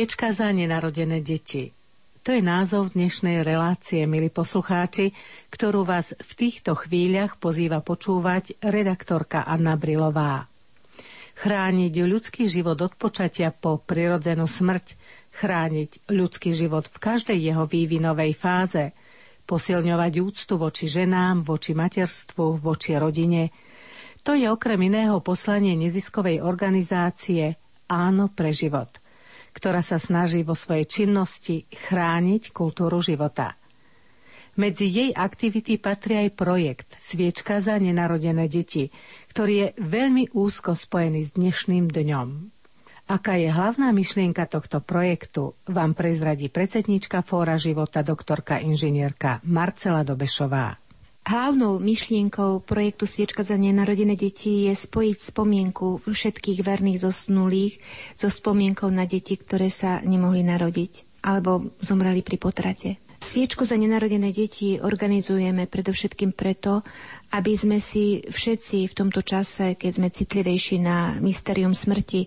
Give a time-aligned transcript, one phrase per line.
[0.00, 1.76] Sviečka za nenarodené deti.
[2.24, 5.12] To je názov dnešnej relácie, milí poslucháči,
[5.52, 10.48] ktorú vás v týchto chvíľach pozýva počúvať redaktorka Anna Brilová.
[11.36, 14.96] Chrániť ľudský život od počatia po prirodzenú smrť,
[15.36, 18.96] chrániť ľudský život v každej jeho vývinovej fáze,
[19.44, 23.52] posilňovať úctu voči ženám, voči materstvu, voči rodine.
[24.24, 27.60] To je okrem iného poslanie neziskovej organizácie
[27.92, 28.96] Áno pre život–
[29.54, 33.60] ktorá sa snaží vo svojej činnosti chrániť kultúru života.
[34.58, 38.90] Medzi jej aktivity patrí aj projekt Sviečka za nenarodené deti,
[39.30, 42.28] ktorý je veľmi úzko spojený s dnešným dňom.
[43.10, 50.89] Aká je hlavná myšlienka tohto projektu, vám prezradí predsednička Fóra života doktorka inžinierka Marcela Dobešová.
[51.30, 57.78] Hlavnou myšlienkou projektu Sviečka za nenarodené deti je spojiť spomienku všetkých verných zosnulých
[58.18, 62.90] so spomienkou na deti, ktoré sa nemohli narodiť alebo zomreli pri potrate.
[63.22, 66.82] Sviečku za nenarodené deti organizujeme predovšetkým preto,
[67.30, 72.26] aby sme si všetci v tomto čase, keď sme citlivejší na mysterium smrti,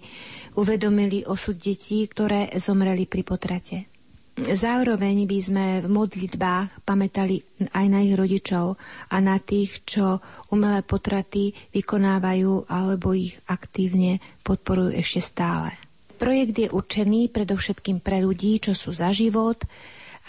[0.56, 3.93] uvedomili osud detí, ktoré zomreli pri potrate.
[4.34, 8.82] Zároveň by sme v modlitbách pamätali aj na ich rodičov
[9.14, 10.18] a na tých, čo
[10.50, 15.78] umelé potraty vykonávajú alebo ich aktívne podporujú ešte stále.
[16.18, 19.62] Projekt je určený predovšetkým pre ľudí, čo sú za život,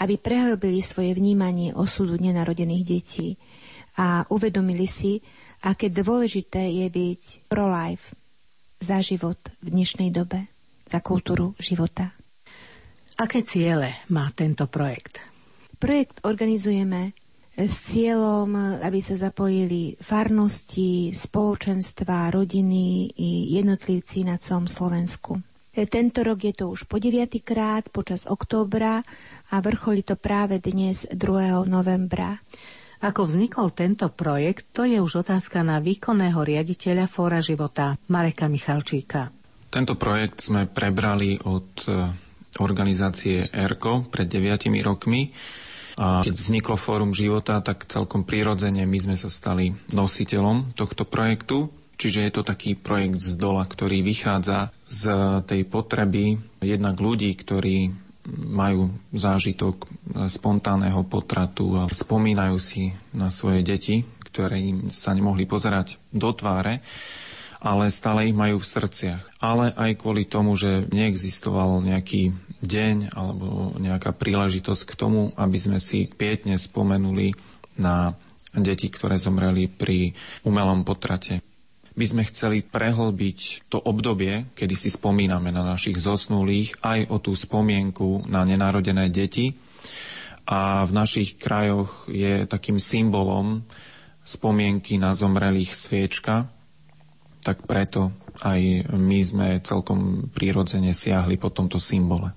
[0.05, 3.41] aby prehlbili svoje vnímanie osudu nenarodených detí
[3.97, 5.17] a uvedomili si,
[5.65, 8.13] aké dôležité je byť pro-life
[8.77, 10.45] za život v dnešnej dobe,
[10.85, 12.13] za kultúru života.
[13.15, 15.23] Aké ciele má tento projekt?
[15.79, 17.15] Projekt organizujeme
[17.55, 18.51] s cieľom,
[18.83, 25.39] aby sa zapojili farnosti, spoločenstva, rodiny i jednotlivci na celom Slovensku.
[25.71, 29.03] Tento rok je to už po deviatýkrát počas októbra
[29.51, 31.15] a vrcholí to práve dnes 2.
[31.67, 32.39] novembra.
[32.99, 39.31] Ako vznikol tento projekt, to je už otázka na výkonného riaditeľa Fóra života Mareka Michalčíka.
[39.71, 41.67] Tento projekt sme prebrali od
[42.59, 45.31] organizácie ERKO pred 9 rokmi.
[45.95, 51.71] A keď vzniklo Fórum života, tak celkom prirodzene my sme sa stali nositeľom tohto projektu.
[51.95, 55.03] Čiže je to taký projekt z dola, ktorý vychádza z
[55.47, 57.95] tej potreby jednak ľudí, ktorí
[58.35, 59.87] majú zážitok
[60.27, 66.83] spontánneho potratu a spomínajú si na svoje deti, ktoré im sa nemohli pozerať do tváre
[67.65, 69.41] ale stále ich majú v srdciach.
[69.41, 72.29] Ale aj kvôli tomu, že neexistoval nejaký
[72.61, 77.33] deň alebo nejaká príležitosť k tomu, aby sme si pietne spomenuli
[77.81, 78.13] na
[78.53, 80.13] deti, ktoré zomreli pri
[80.45, 81.41] umelom potrate.
[81.95, 87.33] My sme chceli prehlbiť to obdobie, kedy si spomíname na našich zosnulých, aj o tú
[87.33, 89.57] spomienku na nenarodené deti.
[90.45, 93.65] A v našich krajoch je takým symbolom
[94.21, 96.51] spomienky na zomrelých sviečka,
[97.45, 98.09] tak preto
[98.41, 102.33] aj my sme celkom prirodzene siahli po tomto symbole.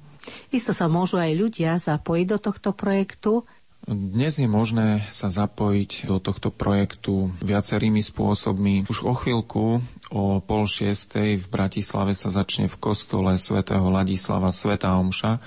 [0.52, 3.48] Isto sa môžu aj ľudia zapojiť do tohto projektu.
[3.88, 8.84] Dnes je možné sa zapojiť do tohto projektu viacerými spôsobmi.
[8.84, 9.80] Už o chvíľku
[10.12, 15.40] o pol šiestej v Bratislave sa začne v kostole svätého Ladislava Sveta Omša,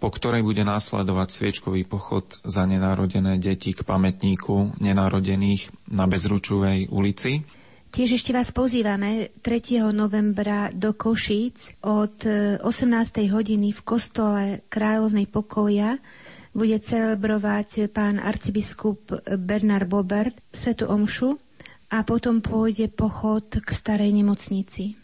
[0.00, 7.44] po ktorej bude následovať sviečkový pochod za nenarodené deti k pamätníku nenarodených na Bezručovej ulici.
[7.88, 9.80] Tiež ešte vás pozývame 3.
[9.96, 12.60] novembra do Košíc od 18.
[13.24, 15.96] E, hodiny v kostole Kráľovnej pokoja
[16.52, 19.08] bude celebrovať pán arcibiskup
[19.40, 21.40] Bernard Bobert Svetu Omšu
[21.88, 25.00] a potom pôjde pochod k starej nemocnici.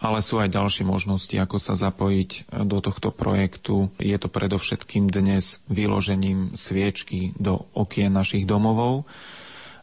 [0.00, 3.92] Ale sú aj ďalšie možnosti, ako sa zapojiť do tohto projektu.
[4.00, 9.04] Je to predovšetkým dnes vyložením sviečky do okien našich domovov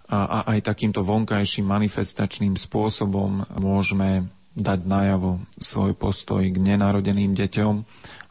[0.08, 7.76] a, a aj takýmto vonkajším manifestačným spôsobom môžeme dať najavo svoj postoj k nenarodeným deťom,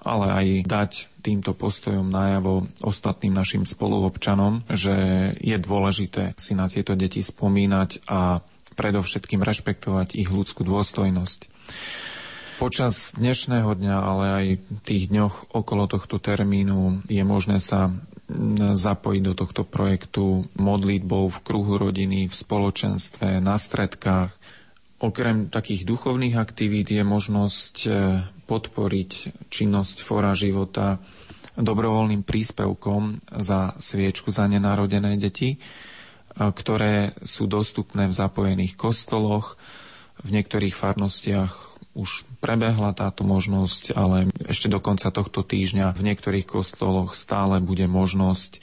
[0.02, 0.92] ale aj dať
[1.22, 4.94] týmto postojom najavo ostatným našim spoluobčanom, že
[5.38, 8.42] je dôležité si na tieto deti spomínať a
[8.74, 11.50] predovšetkým rešpektovať ich ľudskú dôstojnosť.
[12.56, 14.46] Počas dnešného dňa, ale aj
[14.88, 17.92] tých dňoch okolo tohto termínu je možné sa
[18.74, 24.34] zapojiť do tohto projektu modlitbou v kruhu rodiny, v spoločenstve, na stredkách.
[24.98, 27.90] Okrem takých duchovných aktivít je možnosť e,
[28.48, 29.10] podporiť
[29.52, 30.98] činnosť Fora života
[31.54, 35.58] dobrovoľným príspevkom za sviečku za nenarodené deti, e,
[36.34, 39.60] ktoré sú dostupné v zapojených kostoloch,
[40.24, 46.44] v niektorých farnostiach už prebehla táto možnosť, ale ešte do konca tohto týždňa v niektorých
[46.44, 48.60] kostoloch stále bude možnosť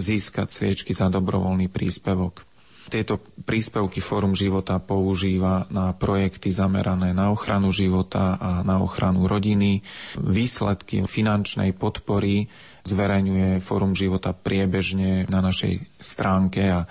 [0.00, 2.48] získať sviečky za dobrovoľný príspevok.
[2.90, 9.86] Tieto príspevky Fórum života používa na projekty zamerané na ochranu života a na ochranu rodiny.
[10.18, 12.50] Výsledky finančnej podpory
[12.82, 16.88] zverejňuje Fórum života priebežne na našej stránke a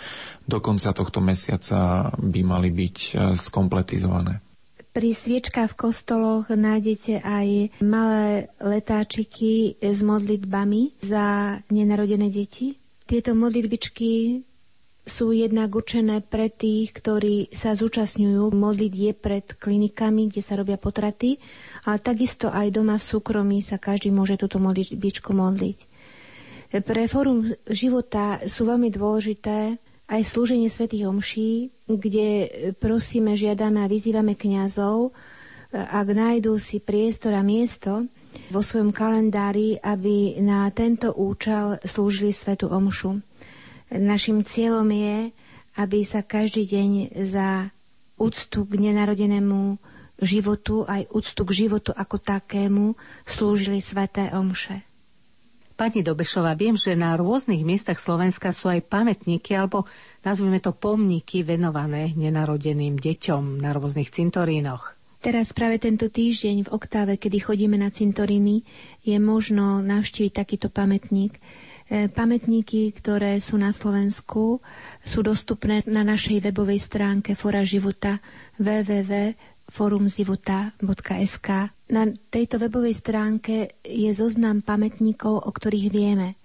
[0.48, 4.49] do konca tohto mesiaca by mali byť e, skompletizované.
[4.90, 12.74] Pri sviečkách v kostoloch nájdete aj malé letáčiky s modlitbami za nenarodené deti.
[13.06, 14.42] Tieto modlitbičky
[15.06, 21.38] sú jednak určené pre tých, ktorí sa zúčastňujú modlitie pred klinikami, kde sa robia potraty,
[21.86, 25.78] ale takisto aj doma v súkromí sa každý môže túto modlitbičku modliť.
[26.70, 32.50] Pre fórum života sú veľmi dôležité aj slúženie svätých omší, kde
[32.82, 35.14] prosíme, žiadame a vyzývame kňazov,
[35.70, 38.10] ak nájdú si priestor a miesto
[38.50, 43.22] vo svojom kalendári, aby na tento účel slúžili svetu omšu.
[43.94, 45.30] Našim cieľom je,
[45.78, 46.90] aby sa každý deň
[47.22, 47.70] za
[48.18, 49.78] úctu k nenarodenému
[50.20, 54.89] životu, aj úctu k životu ako takému, slúžili sveté omše.
[55.80, 59.88] Pani Dobešová, viem, že na rôznych miestach Slovenska sú aj pamätníky alebo
[60.28, 65.00] nazvime to pomníky venované nenarodeným deťom na rôznych cintorínoch.
[65.24, 68.68] Teraz práve tento týždeň v oktáve, kedy chodíme na cintoríny,
[69.08, 71.40] je možno navštíviť takýto pamätník.
[71.88, 74.60] E, pamätníky, ktoré sú na Slovensku,
[75.08, 78.20] sú dostupné na našej webovej stránke Fora života
[79.69, 81.50] www.forumzivota.sk.
[81.89, 86.36] Na tejto webovej stránke je zoznam pamätníkov, o ktorých vieme.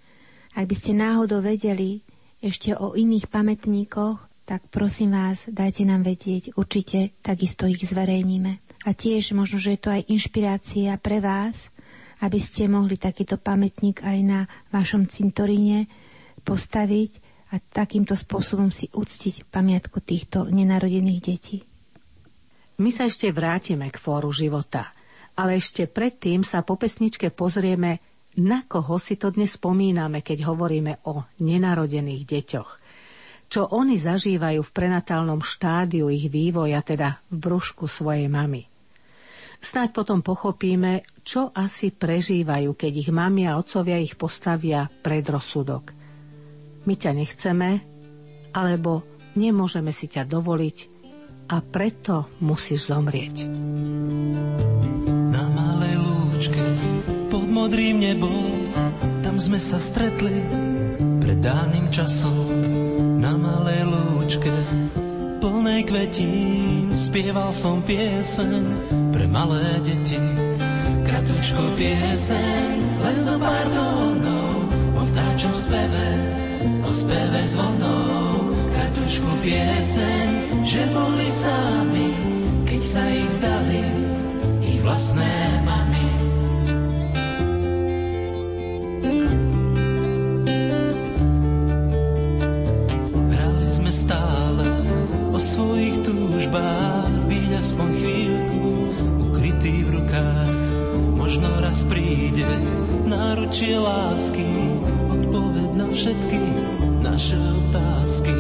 [0.55, 2.05] Ak by ste náhodou vedeli
[2.39, 8.61] ešte o iných pamätníkoch, tak prosím vás, dajte nám vedieť, určite takisto ich zverejníme.
[8.85, 11.73] A tiež možno, že je to aj inšpirácia pre vás,
[12.21, 15.89] aby ste mohli takýto pamätník aj na vašom cintoríne
[16.45, 17.25] postaviť
[17.57, 21.65] a takýmto spôsobom si uctiť pamiatku týchto nenarodených detí.
[22.75, 24.91] My sa ešte vrátime k fóru života,
[25.39, 28.03] ale ešte predtým sa po pesničke pozrieme,
[28.35, 32.71] na koho si to dnes spomíname, keď hovoríme o nenarodených deťoch.
[33.47, 38.67] Čo oni zažívajú v prenatálnom štádiu ich vývoja, teda v brúšku svojej mamy.
[39.63, 45.95] Snáď potom pochopíme, čo asi prežívajú, keď ich mami a otcovia ich postavia pred rozsudok.
[46.91, 47.71] My ťa nechceme,
[48.51, 49.07] alebo
[49.39, 50.94] nemôžeme si ťa dovoliť
[51.49, 53.49] a preto musíš zomrieť.
[55.33, 56.65] Na malej lúčke
[57.29, 58.53] pod modrým nebom
[59.25, 60.41] tam sme sa stretli
[61.21, 62.49] pred dávnym časom
[63.21, 64.55] na malej lúčke
[65.43, 68.65] plnej kvetín spieval som pieseň
[69.13, 70.21] pre malé deti
[71.15, 76.09] kratučko pieseň, len zo pár tónov, o vtáčom speve,
[76.83, 78.44] o speve zvonov.
[79.05, 80.29] Kratučku pieseň,
[80.65, 82.09] že boli sami,
[82.65, 83.85] keď sa ich vzdali,
[84.65, 86.09] ich vlastné mami.
[93.29, 94.73] Hrali sme stále
[95.29, 98.65] o svojich túžbách, byť aspoň chvíľku
[99.21, 100.57] ukrytý v rukách
[101.21, 102.49] Možno raz príde
[103.05, 104.49] náručie lásky,
[105.95, 106.43] všetky
[107.07, 108.35] naše otázky.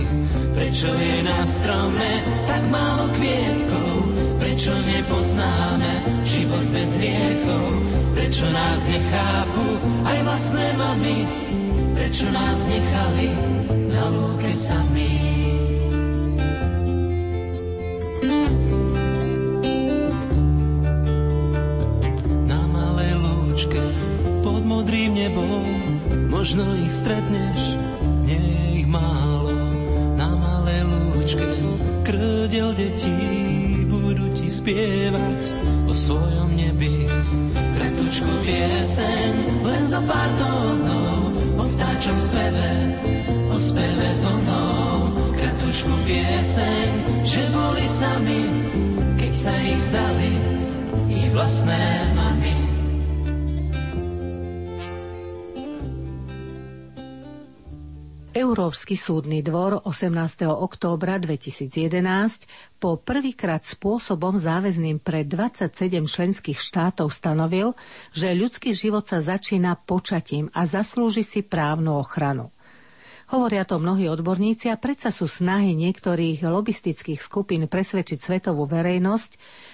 [0.58, 2.10] Prečo je na strome
[2.50, 3.94] tak málo kvietkov?
[4.42, 5.92] Prečo nepoznáme
[6.26, 7.66] život bez hriechov?
[8.18, 9.66] Prečo nás nechápu
[10.02, 11.16] aj vlastné mamy?
[11.94, 13.30] Prečo nás nechali
[13.86, 15.33] na lúke samých?
[26.54, 27.74] Možno ich stretneš,
[28.30, 29.50] nie ich málo
[30.14, 31.50] Na malé lúčke.
[32.06, 33.10] Krdiel detí
[33.90, 35.42] Budú ti spievať
[35.82, 37.10] o svojom nebi.
[37.74, 39.30] Kratučku pieseň,
[39.66, 42.70] len za pár tónov O vtáčom speve,
[43.50, 45.10] o speve zvonov.
[45.34, 46.90] Kratučku pieseň,
[47.26, 48.46] že boli sami
[49.18, 50.32] Keď sa ich vzdali,
[51.18, 51.82] ich vlastné
[52.14, 52.53] mami
[58.54, 60.14] Európsky súdny dvor 18.
[60.46, 61.74] októbra 2011
[62.78, 65.74] po prvýkrát spôsobom záväzným pre 27
[66.06, 67.74] členských štátov stanovil,
[68.14, 72.54] že ľudský život sa začína počatím a zaslúži si právnu ochranu.
[73.26, 79.30] Hovoria to mnohí odborníci a predsa sú snahy niektorých lobistických skupín presvedčiť svetovú verejnosť,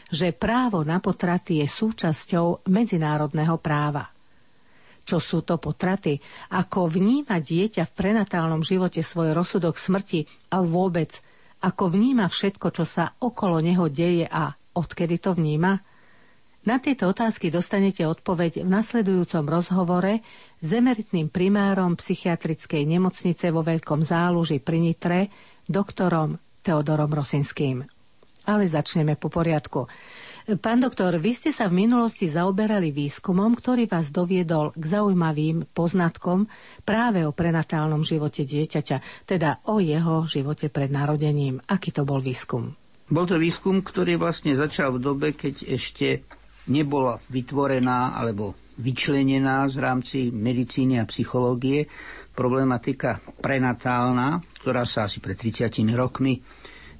[0.08, 4.08] že právo na potraty je súčasťou medzinárodného práva.
[5.10, 6.22] Čo sú to potraty?
[6.54, 10.22] Ako vníma dieťa v prenatálnom živote svoj rozsudok smrti
[10.54, 11.18] a vôbec
[11.66, 15.82] ako vníma všetko, čo sa okolo neho deje a odkedy to vníma?
[16.62, 20.22] Na tieto otázky dostanete odpoveď v nasledujúcom rozhovore
[20.62, 25.20] s emeritným primárom psychiatrickej nemocnice vo Veľkom záluži pri Nitre,
[25.66, 27.82] doktorom Teodorom Rosinským.
[28.46, 29.90] Ale začneme po poriadku.
[30.58, 36.50] Pán doktor, vy ste sa v minulosti zaoberali výskumom, ktorý vás doviedol k zaujímavým poznatkom
[36.82, 41.62] práve o prenatálnom živote dieťaťa, teda o jeho živote pred narodením.
[41.70, 42.74] Aký to bol výskum?
[43.06, 46.26] Bol to výskum, ktorý vlastne začal v dobe, keď ešte
[46.66, 51.86] nebola vytvorená alebo vyčlenená z rámci medicíny a psychológie
[52.34, 56.42] problematika prenatálna, ktorá sa asi pred 30 rokmi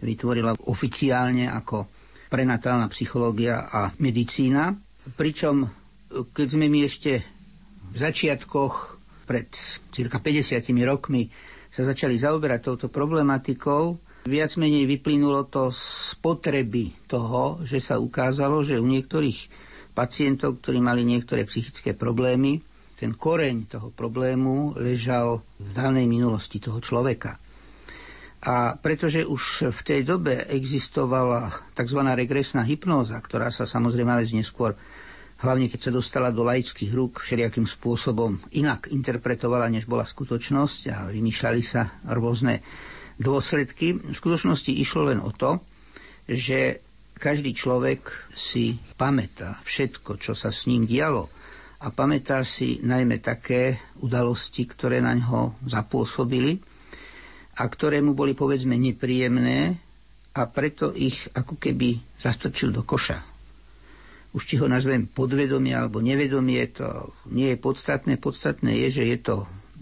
[0.06, 1.99] vytvorila oficiálne ako
[2.30, 4.78] prenatálna psychológia a medicína.
[5.18, 5.66] Pričom,
[6.30, 7.26] keď sme my ešte
[7.90, 8.74] v začiatkoch
[9.26, 9.50] pred
[9.90, 11.26] cirka 50 rokmi
[11.70, 13.98] sa začali zaoberať touto problematikou,
[14.30, 19.50] viac menej vyplynulo to z potreby toho, že sa ukázalo, že u niektorých
[19.90, 22.62] pacientov, ktorí mali niektoré psychické problémy,
[23.00, 27.39] ten koreň toho problému ležal v danej minulosti toho človeka.
[28.40, 32.00] A pretože už v tej dobe existovala tzv.
[32.16, 34.72] regresná hypnóza, ktorá sa samozrejme aj neskôr,
[35.44, 40.96] hlavne keď sa dostala do laických rúk, všelijakým spôsobom inak interpretovala, než bola skutočnosť a
[41.12, 42.64] vymýšľali sa rôzne
[43.20, 44.00] dôsledky.
[44.00, 45.60] V skutočnosti išlo len o to,
[46.24, 46.80] že
[47.20, 51.28] každý človek si pamätá všetko, čo sa s ním dialo
[51.84, 56.69] a pamätá si najmä také udalosti, ktoré na ňo zapôsobili
[57.60, 59.76] a ktoré mu boli povedzme nepríjemné
[60.32, 63.20] a preto ich ako keby zastrčil do koša.
[64.32, 68.16] Už či ho nazvem podvedomie alebo nevedomie, to nie je podstatné.
[68.16, 69.36] Podstatné je, že je to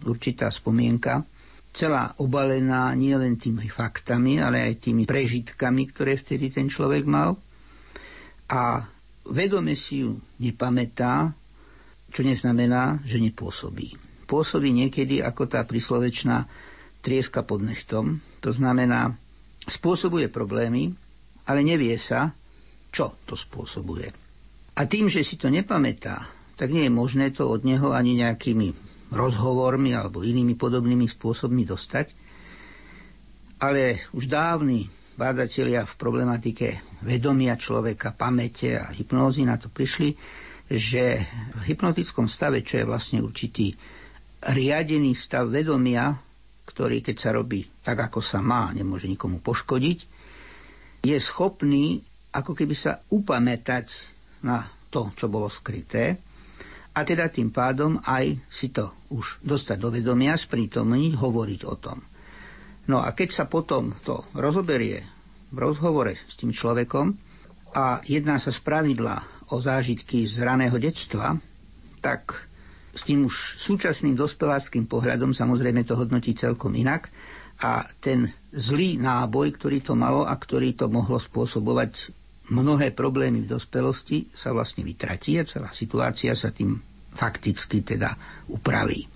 [0.09, 1.23] určitá spomienka,
[1.77, 7.37] celá obalená nielen tými faktami, ale aj tými prežitkami, ktoré vtedy ten človek mal.
[8.49, 8.89] A
[9.29, 11.31] vedome si ju nepamätá,
[12.09, 14.01] čo neznamená, že nepôsobí.
[14.25, 16.49] Pôsobí niekedy ako tá príslovečná
[17.01, 19.15] trieska pod nechtom, to znamená,
[19.69, 20.93] spôsobuje problémy,
[21.49, 22.33] ale nevie sa,
[22.93, 24.09] čo to spôsobuje.
[24.79, 28.75] A tým, že si to nepamätá, tak nie je možné to od neho ani nejakými
[29.11, 32.07] rozhovormi alebo inými podobnými spôsobmi dostať.
[33.59, 34.87] Ale už dávni
[35.19, 40.15] bádatelia v problematike vedomia človeka, pamäte a hypnózy na to prišli,
[40.71, 41.27] že
[41.59, 43.75] v hypnotickom stave, čo je vlastne určitý
[44.47, 46.15] riadený stav vedomia,
[46.69, 49.99] ktorý keď sa robí tak, ako sa má, nemôže nikomu poškodiť,
[51.01, 53.87] je schopný ako keby sa upamätať
[54.45, 56.21] na to, čo bolo skryté
[56.93, 62.03] a teda tým pádom aj si to už dostať do vedomia, sprítomniť, hovoriť o tom.
[62.91, 65.05] No a keď sa potom to rozoberie
[65.55, 67.15] v rozhovore s tým človekom
[67.77, 71.37] a jedná sa z pravidla o zážitky z raného detstva,
[72.01, 72.48] tak
[72.99, 77.15] s tým už súčasným dospeláckým pohľadom samozrejme to hodnotí celkom inak
[77.63, 82.11] a ten zlý náboj, ktorý to malo a ktorý to mohlo spôsobovať
[82.51, 86.75] mnohé problémy v dospelosti, sa vlastne vytratí a celá situácia sa tým
[87.15, 88.15] fakticky teda
[88.51, 89.07] upraví.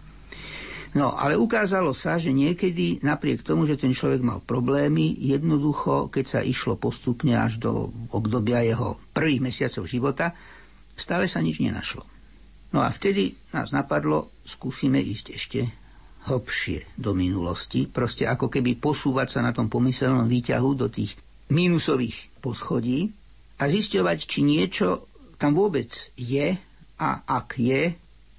[0.93, 6.25] No, ale ukázalo sa, že niekedy napriek tomu, že ten človek mal problémy, jednoducho, keď
[6.29, 10.37] sa išlo postupne až do obdobia jeho prvých mesiacov života,
[10.93, 12.12] stále sa nič nenašlo.
[12.73, 15.61] No a vtedy nás napadlo, skúsime ísť ešte
[16.27, 21.19] hlbšie do minulosti, proste ako keby posúvať sa na tom pomyselnom výťahu do tých
[21.53, 23.13] mínusových poschodí
[23.61, 26.55] a zisťovať, či niečo tam vôbec je
[27.03, 27.93] a ak je,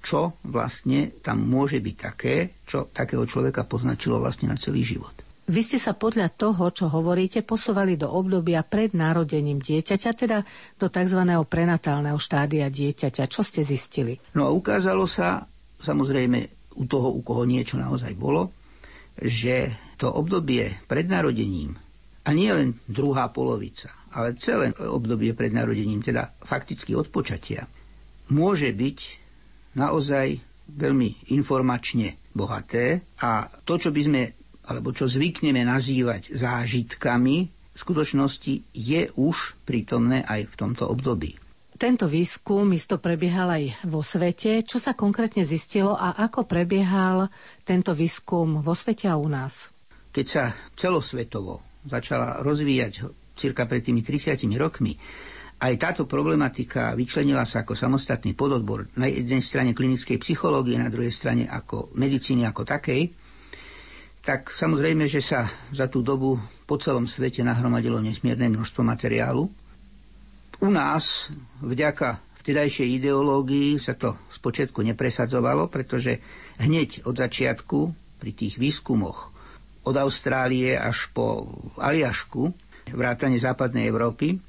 [0.04, 5.23] čo vlastne tam môže byť také, čo takého človeka poznačilo vlastne na celý život.
[5.44, 10.38] Vy ste sa podľa toho, čo hovoríte, posúvali do obdobia pred narodením dieťaťa, teda
[10.80, 11.20] do tzv.
[11.44, 13.28] prenatálneho štádia dieťaťa.
[13.28, 14.16] Čo ste zistili?
[14.32, 15.44] No a ukázalo sa,
[15.84, 18.56] samozrejme, u toho, u koho niečo naozaj bolo,
[19.20, 19.68] že
[20.00, 21.76] to obdobie pred narodením,
[22.24, 27.68] a nie len druhá polovica, ale celé obdobie pred narodením, teda fakticky od počatia,
[28.32, 28.98] môže byť
[29.76, 30.40] naozaj
[30.72, 34.22] veľmi informačne bohaté a to, čo by sme,
[34.64, 37.36] alebo čo zvykneme nazývať zážitkami,
[37.74, 41.34] v skutočnosti je už prítomné aj v tomto období.
[41.74, 44.62] Tento výskum isto prebiehal aj vo svete.
[44.62, 47.26] Čo sa konkrétne zistilo a ako prebiehal
[47.66, 49.74] tento výskum vo svete a u nás?
[50.14, 54.94] Keď sa celosvetovo začala rozvíjať cirka pred tými 30 rokmi
[55.64, 61.14] aj táto problematika vyčlenila sa ako samostatný pododbor na jednej strane klinickej psychológie, na druhej
[61.14, 63.08] strane ako medicíny ako takej,
[64.24, 69.52] tak samozrejme, že sa za tú dobu po celom svete nahromadilo nesmierne množstvo materiálu.
[70.64, 71.28] U nás,
[71.60, 76.24] vďaka vtedajšej ideológii, sa to spočiatku nepresadzovalo, pretože
[76.56, 77.78] hneď od začiatku
[78.16, 79.28] pri tých výskumoch
[79.84, 81.44] od Austrálie až po
[81.76, 82.48] Aliašku,
[82.96, 84.40] vrátane západnej Európy,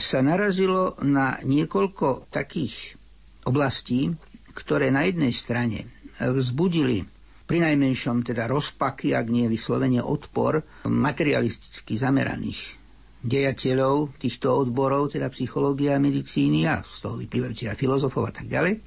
[0.00, 2.96] sa narazilo na niekoľko takých
[3.44, 4.16] oblastí,
[4.56, 5.84] ktoré na jednej strane
[6.16, 7.19] vzbudili
[7.50, 12.78] pri najmenšom teda rozpaky, ak nie vyslovene odpor materialisticky zameraných
[13.26, 18.46] dejateľov týchto odborov, teda psychológia a medicíny a z toho vyplývajúci aj filozofov a tak
[18.46, 18.78] ďalej.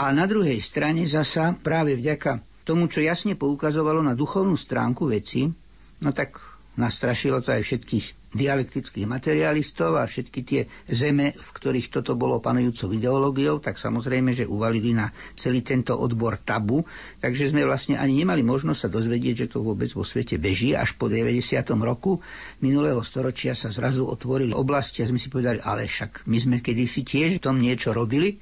[0.00, 5.44] A na druhej strane zasa práve vďaka tomu, čo jasne poukazovalo na duchovnú stránku veci,
[6.00, 6.40] no tak
[6.80, 12.90] nastrašilo to aj všetkých dialektických materialistov a všetky tie zeme, v ktorých toto bolo panujúcou
[12.90, 16.82] ideológiou, tak samozrejme, že uvalili na celý tento odbor tabu.
[17.22, 20.74] Takže sme vlastne ani nemali možnosť sa dozvedieť, že to vôbec vo svete beží.
[20.74, 21.62] Až po 90.
[21.78, 22.18] roku
[22.60, 27.06] minulého storočia sa zrazu otvorili oblasti a sme si povedali, ale však my sme kedysi
[27.06, 28.34] tiež tom niečo robili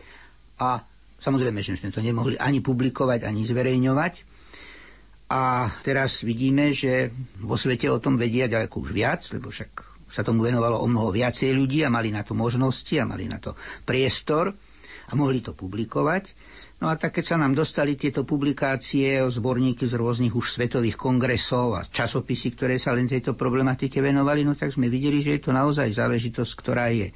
[0.57, 0.81] a
[1.21, 4.15] samozrejme, že sme to nemohli ani publikovať, ani zverejňovať.
[5.33, 7.09] A teraz vidíme, že
[7.41, 11.09] vo svete o tom vedia ďaleko už viac, lebo však sa tomu venovalo o mnoho
[11.09, 13.57] viacej ľudí a mali na to možnosti a mali na to
[13.89, 14.53] priestor
[15.09, 16.37] a mohli to publikovať.
[16.85, 21.79] No a tak keď sa nám dostali tieto publikácie zborníky z rôznych už svetových kongresov
[21.79, 25.55] a časopisy, ktoré sa len tejto problematike venovali, no tak sme videli, že je to
[25.55, 27.15] naozaj záležitosť, ktorá je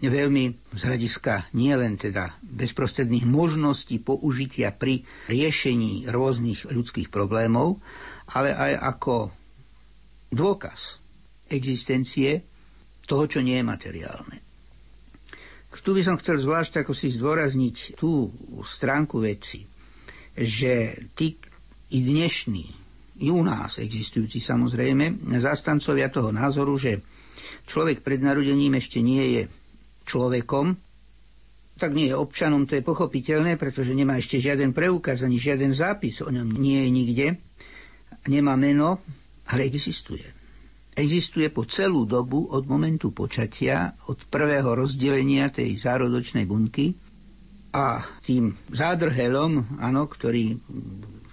[0.00, 7.80] veľmi z hľadiska nielen teda bezprostredných možností použitia pri riešení rôznych ľudských problémov,
[8.32, 9.14] ale aj ako
[10.32, 11.05] dôkaz
[11.48, 12.42] existencie
[13.06, 14.36] toho, čo nie je materiálne.
[15.76, 18.32] Tu by som chcel zvlášť ako si zdôrazniť tú
[18.64, 19.62] stránku veci,
[20.34, 21.36] že tí
[21.92, 22.66] i dnešní,
[23.22, 27.04] i u nás existujúci samozrejme, zastancovia toho názoru, že
[27.68, 29.42] človek pred narodením ešte nie je
[30.08, 30.74] človekom,
[31.76, 36.24] tak nie je občanom, to je pochopiteľné, pretože nemá ešte žiaden preukaz, ani žiaden zápis
[36.24, 37.26] o ňom nie je nikde,
[38.32, 39.04] nemá meno,
[39.52, 40.35] ale existuje.
[40.96, 46.96] Existuje po celú dobu od momentu počatia, od prvého rozdelenia tej zárodočnej bunky
[47.76, 50.56] a tým zádrhelom, áno, ktorý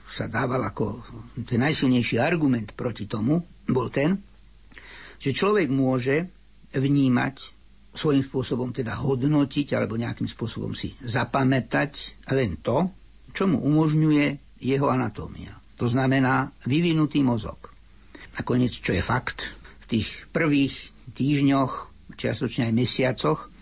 [0.04, 1.00] sa dával ako
[1.48, 4.20] ten najsilnejší argument proti tomu, bol ten,
[5.16, 6.28] že človek môže
[6.76, 7.36] vnímať
[7.96, 12.92] svojím spôsobom teda hodnotiť alebo nejakým spôsobom si zapamätať len to,
[13.32, 15.56] čo mu umožňuje jeho anatómia.
[15.80, 17.73] To znamená vyvinutý mozog.
[18.34, 19.54] Nakoniec, čo je fakt,
[19.86, 23.54] v tých prvých týždňoch, čiastočne aj mesiacoch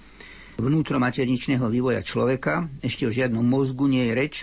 [0.61, 4.35] vnútromaterničného vývoja človeka, ešte o žiadnom mozgu nie je reč,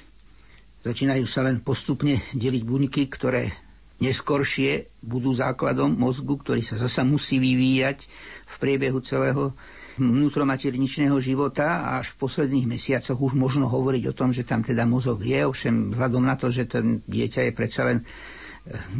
[0.82, 3.54] začínajú sa len postupne deliť bunky, ktoré
[3.98, 8.06] neskoršie budú základom mozgu, ktorý sa zasa musí vyvíjať
[8.46, 9.54] v priebehu celého
[9.98, 14.86] vnútromaterničného života a až v posledných mesiacoch už možno hovoriť o tom, že tam teda
[14.86, 18.06] mozog je, ovšem vzhľadom na to, že ten dieťa je predsa len,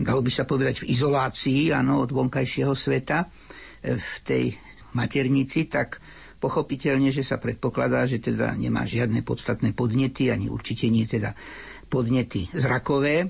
[0.01, 4.45] dalo by sa povedať, v izolácii ano, od vonkajšieho sveta eh, v tej
[4.97, 6.01] maternici, tak
[6.39, 11.35] pochopiteľne, že sa predpokladá, že teda nemá žiadne podstatné podnety, ani určite nie teda
[11.91, 13.27] podnety zrakové,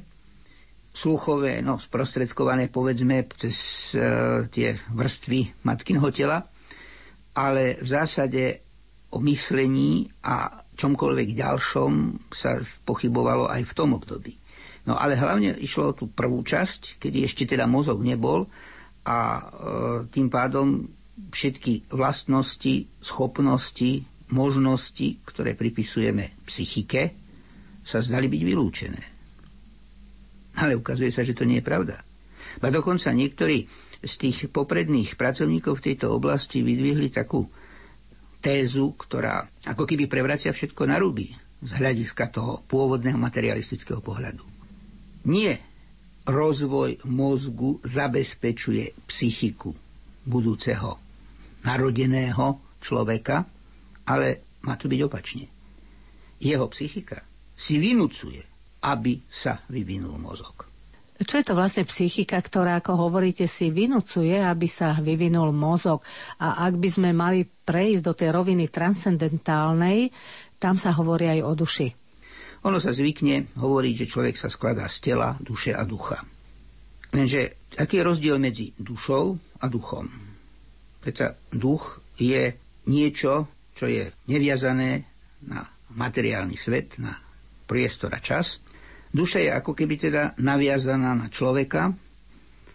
[0.93, 3.57] sluchové, no sprostredkované povedzme cez
[3.95, 4.03] e,
[4.51, 6.43] tie vrstvy matkinho tela
[7.39, 8.43] ale v zásade
[9.15, 11.93] o myslení a čomkoľvek ďalšom
[12.35, 14.35] sa pochybovalo aj v tom období.
[14.89, 18.49] No ale hlavne išlo o tú prvú časť, kedy ešte teda mozog nebol
[19.05, 19.43] a e,
[20.09, 20.89] tým pádom
[21.29, 24.01] všetky vlastnosti, schopnosti,
[24.33, 27.13] možnosti, ktoré pripisujeme psychike,
[27.85, 29.03] sa zdali byť vylúčené.
[30.57, 32.01] Ale ukazuje sa, že to nie je pravda.
[32.57, 33.69] Ba dokonca niektorí
[34.01, 37.45] z tých popredných pracovníkov v tejto oblasti vydvihli takú
[38.41, 41.29] tézu, ktorá ako keby prevracia všetko na ruby
[41.61, 44.58] z hľadiska toho pôvodného materialistického pohľadu.
[45.29, 45.61] Nie
[46.25, 49.77] rozvoj mozgu zabezpečuje psychiku
[50.25, 50.97] budúceho
[51.65, 53.45] narodeného človeka,
[54.09, 55.45] ale má to byť opačne.
[56.41, 57.21] Jeho psychika
[57.53, 58.41] si vynúcuje,
[58.89, 60.65] aby sa vyvinul mozog.
[61.19, 66.07] Čo je to vlastne psychika, ktorá, ako hovoríte, si vynúcuje, aby sa vyvinul mozog?
[66.39, 70.15] A ak by sme mali prejsť do tej roviny transcendentálnej,
[70.63, 72.08] tam sa hovorí aj o duši.
[72.67, 76.19] Ono sa zvykne hovoriť, že človek sa skladá z tela, duše a ducha.
[77.15, 80.11] Lenže aký je rozdiel medzi dušou a duchom?
[80.99, 82.53] Preto duch je
[82.91, 85.07] niečo, čo je neviazané
[85.47, 85.63] na
[85.95, 87.15] materiálny svet, na
[87.65, 88.59] priestor a čas.
[89.09, 91.95] Duša je ako keby teda naviazaná na človeka.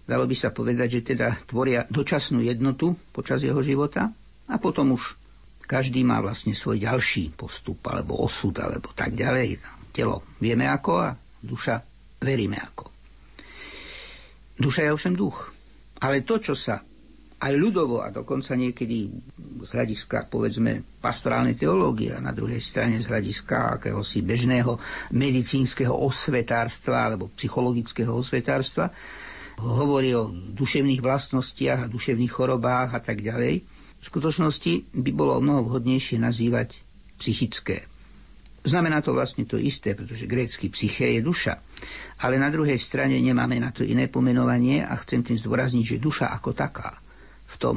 [0.04, 4.10] Dalo by sa povedať, že teda tvoria dočasnú jednotu počas jeho života
[4.50, 5.23] a potom už
[5.63, 9.60] každý má vlastne svoj ďalší postup alebo osud alebo tak ďalej.
[9.93, 11.76] Telo vieme ako a duša
[12.19, 12.86] veríme ako.
[14.60, 15.49] Duša je ovšem duch.
[16.04, 16.84] Ale to, čo sa
[17.43, 19.12] aj ľudovo a dokonca niekedy
[19.63, 24.80] z hľadiska, povedzme, pastorálnej teológie a na druhej strane z hľadiska akéhosi bežného
[25.12, 28.88] medicínskeho osvetárstva alebo psychologického osvetárstva,
[29.60, 33.73] hovorí o duševných vlastnostiach a duševných chorobách a tak ďalej.
[34.04, 36.76] V skutočnosti by bolo mnoho vhodnejšie nazývať
[37.24, 37.88] psychické.
[38.63, 41.63] Znamená to vlastne to isté, pretože grécky psyché je duša.
[42.24, 46.36] Ale na druhej strane nemáme na to iné pomenovanie a chcem tým zdôrazniť, že duša
[46.36, 47.00] ako taká
[47.48, 47.76] v tom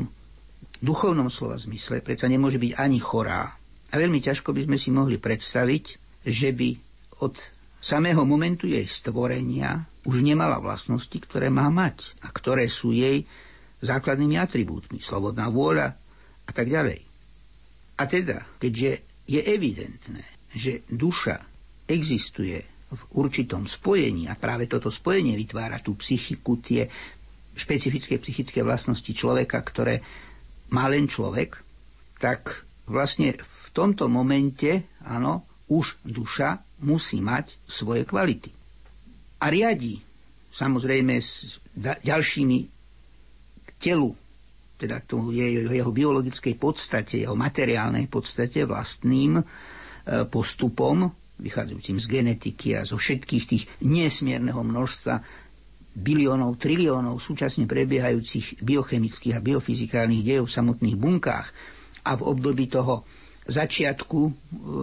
[0.83, 3.55] duchovnom slova zmysle predsa nemôže byť ani chorá.
[3.91, 5.85] A veľmi ťažko by sme si mohli predstaviť,
[6.27, 6.69] že by
[7.23, 7.39] od
[7.79, 13.27] samého momentu jej stvorenia už nemala vlastnosti, ktoré má mať a ktoré sú jej
[13.83, 14.99] základnými atribútmi.
[14.99, 16.06] Slobodná vôľa
[16.47, 17.03] a tak ďalej.
[17.97, 18.91] A teda, keďže
[19.27, 20.23] je evidentné,
[20.55, 21.43] že duša
[21.91, 26.87] existuje v určitom spojení a práve toto spojenie vytvára tú psychiku, tie
[27.57, 30.05] špecifické psychické vlastnosti človeka, ktoré
[30.71, 31.59] má len človek,
[32.23, 38.55] tak vlastne v tomto momente, áno, už duša musí mať svoje kvality.
[39.43, 39.99] A riadi
[40.57, 42.59] samozrejme s ďalšími
[43.77, 44.17] telu,
[44.77, 49.45] teda tu je jeho biologickej podstate, jeho materiálnej podstate, vlastným e,
[50.29, 55.21] postupom, vychádzajúcim z genetiky a zo všetkých tých nesmierneho množstva
[55.97, 61.49] biliónov, triliónov súčasne prebiehajúcich biochemických a biofyzikálnych dejov v samotných bunkách
[62.05, 63.05] a v období toho
[63.47, 64.33] začiatku e,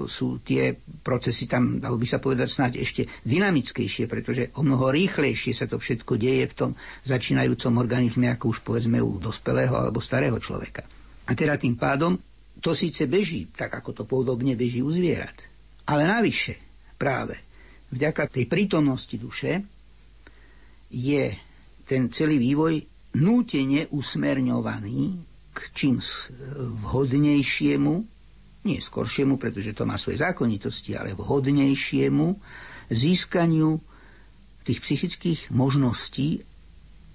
[0.08, 5.52] sú tie procesy tam, dalo by sa povedať, snáď ešte dynamickejšie, pretože o mnoho rýchlejšie
[5.52, 6.72] sa to všetko deje v tom
[7.04, 10.88] začínajúcom organizme, ako už povedzme u dospelého alebo starého človeka.
[11.28, 12.16] A teda tým pádom
[12.64, 15.36] to síce beží, tak ako to podobne beží u zvierat.
[15.84, 16.56] Ale navyše
[16.96, 17.36] práve
[17.92, 19.60] vďaka tej prítomnosti duše
[20.88, 21.36] je
[21.84, 22.80] ten celý vývoj
[23.20, 26.02] nútene usmerňovaný k čím
[26.82, 28.13] vhodnejšiemu,
[28.64, 32.28] nie skoršiemu, pretože to má svoje zákonitosti, ale vhodnejšiemu
[32.88, 33.80] získaniu
[34.64, 36.44] tých psychických možností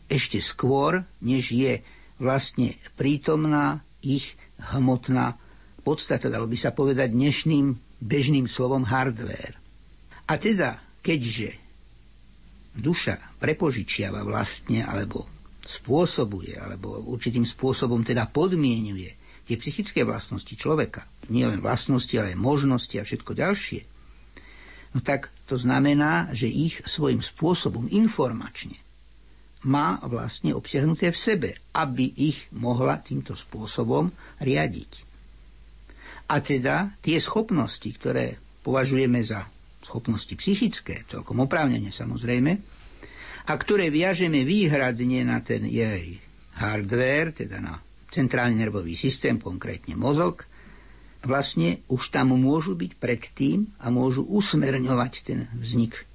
[0.08, 1.80] ešte skôr, než je
[2.20, 4.36] vlastne prítomná ich
[4.72, 5.36] hmotná
[5.84, 7.66] podstata, dalo by sa povedať dnešným
[8.00, 9.56] bežným slovom hardware.
[10.28, 11.56] A teda, keďže
[12.76, 15.24] duša prepožičiava vlastne, alebo
[15.64, 19.17] spôsobuje, alebo určitým spôsobom teda podmienuje
[19.48, 23.80] tie psychické vlastnosti človeka, nie len vlastnosti, ale aj možnosti a všetko ďalšie,
[24.92, 28.76] no tak to znamená, že ich svojím spôsobom informačne
[29.66, 34.92] má vlastne obsiahnuté v sebe, aby ich mohla týmto spôsobom riadiť.
[36.28, 39.48] A teda tie schopnosti, ktoré považujeme za
[39.82, 42.52] schopnosti psychické, celkom oprávnene samozrejme,
[43.48, 46.20] a ktoré viažeme výhradne na ten jej
[46.60, 47.80] hardware, teda na
[48.12, 50.48] centrálny nervový systém, konkrétne mozog,
[51.24, 56.06] vlastne už tam môžu byť predtým a môžu usmerňovať ten vznik,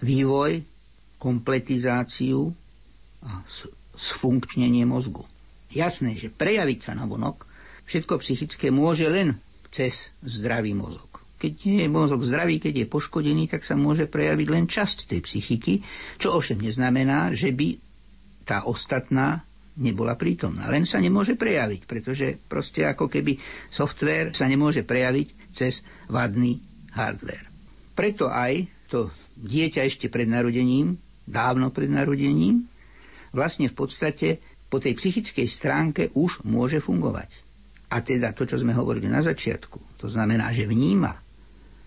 [0.00, 0.62] vývoj,
[1.16, 2.52] kompletizáciu
[3.24, 3.42] a
[3.96, 5.24] sfunkčnenie mozgu.
[5.72, 7.48] Jasné, že prejaviť sa na vonok
[7.88, 9.40] všetko psychické môže len
[9.72, 11.08] cez zdravý mozog.
[11.36, 15.20] Keď nie je mozog zdravý, keď je poškodený, tak sa môže prejaviť len časť tej
[15.20, 15.84] psychiky,
[16.16, 17.76] čo ovšem neznamená, že by
[18.48, 19.44] tá ostatná
[19.76, 20.68] nebola prítomná.
[20.72, 23.36] Len sa nemôže prejaviť, pretože proste ako keby
[23.68, 26.60] software sa nemôže prejaviť cez vadný
[26.96, 27.46] hardware.
[27.96, 32.64] Preto aj to dieťa ešte pred narodením, dávno pred narodením,
[33.32, 34.28] vlastne v podstate
[34.66, 37.44] po tej psychickej stránke už môže fungovať.
[37.92, 41.26] A teda to, čo sme hovorili na začiatku, to znamená, že vníma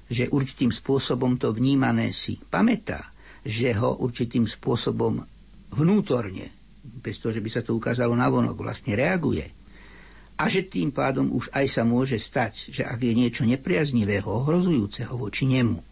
[0.09, 3.13] že určitým spôsobom to vnímané si pamätá,
[3.45, 5.21] že ho určitým spôsobom
[5.69, 6.49] vnútorne,
[6.83, 9.51] bez toho, že by sa to ukázalo navonok, vlastne reaguje.
[10.39, 15.11] A že tým pádom už aj sa môže stať, že ak je niečo nepriaznivého, ohrozujúceho
[15.19, 15.83] voči nemu,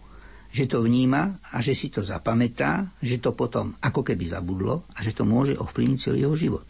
[0.47, 5.03] že to vníma a že si to zapamätá, že to potom ako keby zabudlo a
[5.03, 6.67] že to môže ovplyvniť celý jeho život.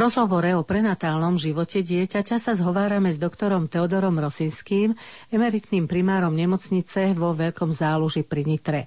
[0.00, 4.96] Rozhovore o prenatálnom živote dieťaťa sa zhovárame s doktorom Teodorom Rosinským,
[5.28, 8.80] emeritným primárom nemocnice vo Veľkom záluži pri Nitre.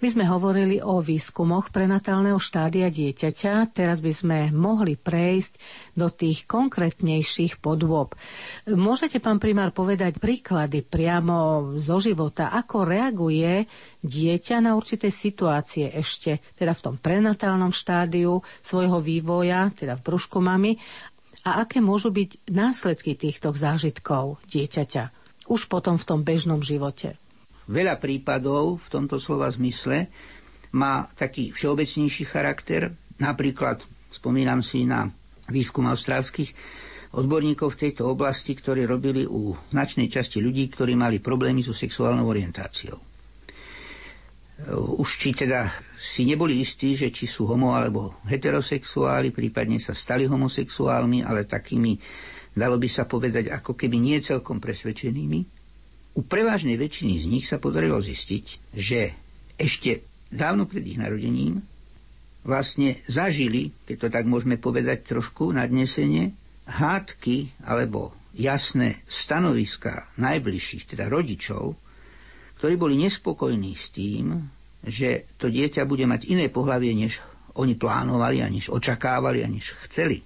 [0.00, 5.52] My sme hovorili o výskumoch prenatálneho štádia dieťaťa, teraz by sme mohli prejsť
[5.92, 8.16] do tých konkrétnejších podôb.
[8.64, 13.68] Môžete, pán primár, povedať príklady priamo zo života, ako reaguje
[14.00, 20.40] dieťa na určité situácie ešte, teda v tom prenatálnom štádiu svojho vývoja, teda v brúšku
[20.40, 20.80] mami,
[21.44, 25.12] a aké môžu byť následky týchto zážitkov dieťaťa
[25.52, 27.20] už potom v tom bežnom živote
[27.70, 30.10] veľa prípadov v tomto slova zmysle
[30.74, 32.90] má taký všeobecnejší charakter.
[33.22, 35.06] Napríklad spomínam si na
[35.46, 36.50] výskum austrálskych
[37.14, 42.26] odborníkov v tejto oblasti, ktorí robili u značnej časti ľudí, ktorí mali problémy so sexuálnou
[42.26, 42.98] orientáciou.
[45.00, 50.28] Už či teda si neboli istí, že či sú homo alebo heterosexuáli, prípadne sa stali
[50.28, 51.96] homosexuálmi, ale takými,
[52.52, 55.59] dalo by sa povedať, ako keby nie celkom presvedčenými,
[56.14, 59.14] u prevažnej väčšiny z nich sa podarilo zistiť, že
[59.54, 61.62] ešte dávno pred ich narodením
[62.42, 66.32] vlastne zažili, keď to tak môžeme povedať trošku nadnesenie,
[66.70, 71.76] hádky alebo jasné stanoviska najbližších, teda rodičov,
[72.62, 74.40] ktorí boli nespokojní s tým,
[74.80, 77.20] že to dieťa bude mať iné pohlavie, než
[77.58, 80.24] oni plánovali a než očakávali a než chceli.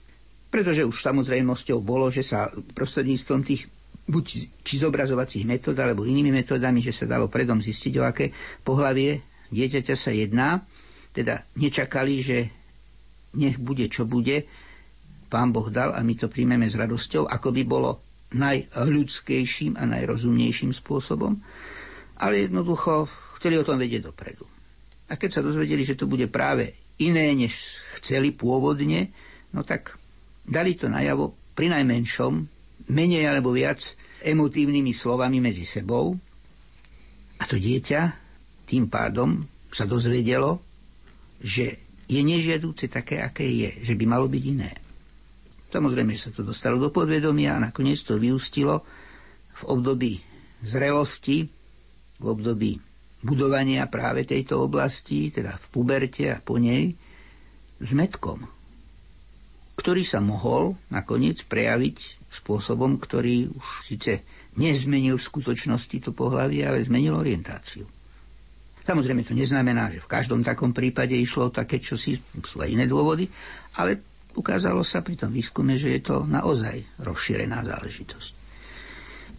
[0.53, 2.47] Pretože už samozrejmosťou bolo, že sa
[2.79, 3.66] prostredníctvom tých
[4.05, 4.25] buď
[4.61, 9.95] či zobrazovacích metód, alebo inými metódami, že sa dalo predom zistiť, o aké pohlavie dieťaťa
[9.97, 10.61] sa jedná.
[11.14, 12.38] Teda nečakali, že
[13.38, 14.45] nech bude, čo bude,
[15.31, 17.90] pán Boh dal a my to príjmeme s radosťou, ako by bolo
[18.35, 21.38] najľudskejším a najrozumnejším spôsobom.
[22.19, 24.47] Ale jednoducho chceli o tom vedieť dopredu.
[25.11, 29.11] A keď sa dozvedeli, že to bude práve iné, než chceli pôvodne,
[29.55, 29.99] no tak
[30.47, 32.54] dali to najavo pri najmenšom
[32.90, 33.81] menej alebo viac
[34.25, 36.16] emotívnymi slovami medzi sebou.
[37.40, 38.03] A to dieťa
[38.64, 40.62] tým pádom sa dozvedelo,
[41.44, 44.73] že je nežiadúce také, aké je, že by malo byť iné.
[45.75, 48.87] Samozrejme, že sa to dostalo do podvedomia a nakoniec to vyústilo
[49.59, 50.23] v období
[50.62, 51.51] zrelosti,
[52.23, 52.79] v období
[53.25, 56.94] budovania práve tejto oblasti, teda v puberte a po nej,
[57.81, 58.47] s metkom,
[59.75, 64.27] ktorý sa mohol nakoniec prejaviť spôsobom, ktorý už síce
[64.59, 67.87] nezmenil v skutočnosti to pohľavie, ale zmenil orientáciu.
[68.85, 72.68] Samozrejme to neznamená, že v každom takom prípade išlo o také, čo si sú aj
[72.68, 73.25] iné dôvody,
[73.81, 74.05] ale
[74.37, 78.31] ukázalo sa pri tom výskume, že je to naozaj rozšírená záležitosť.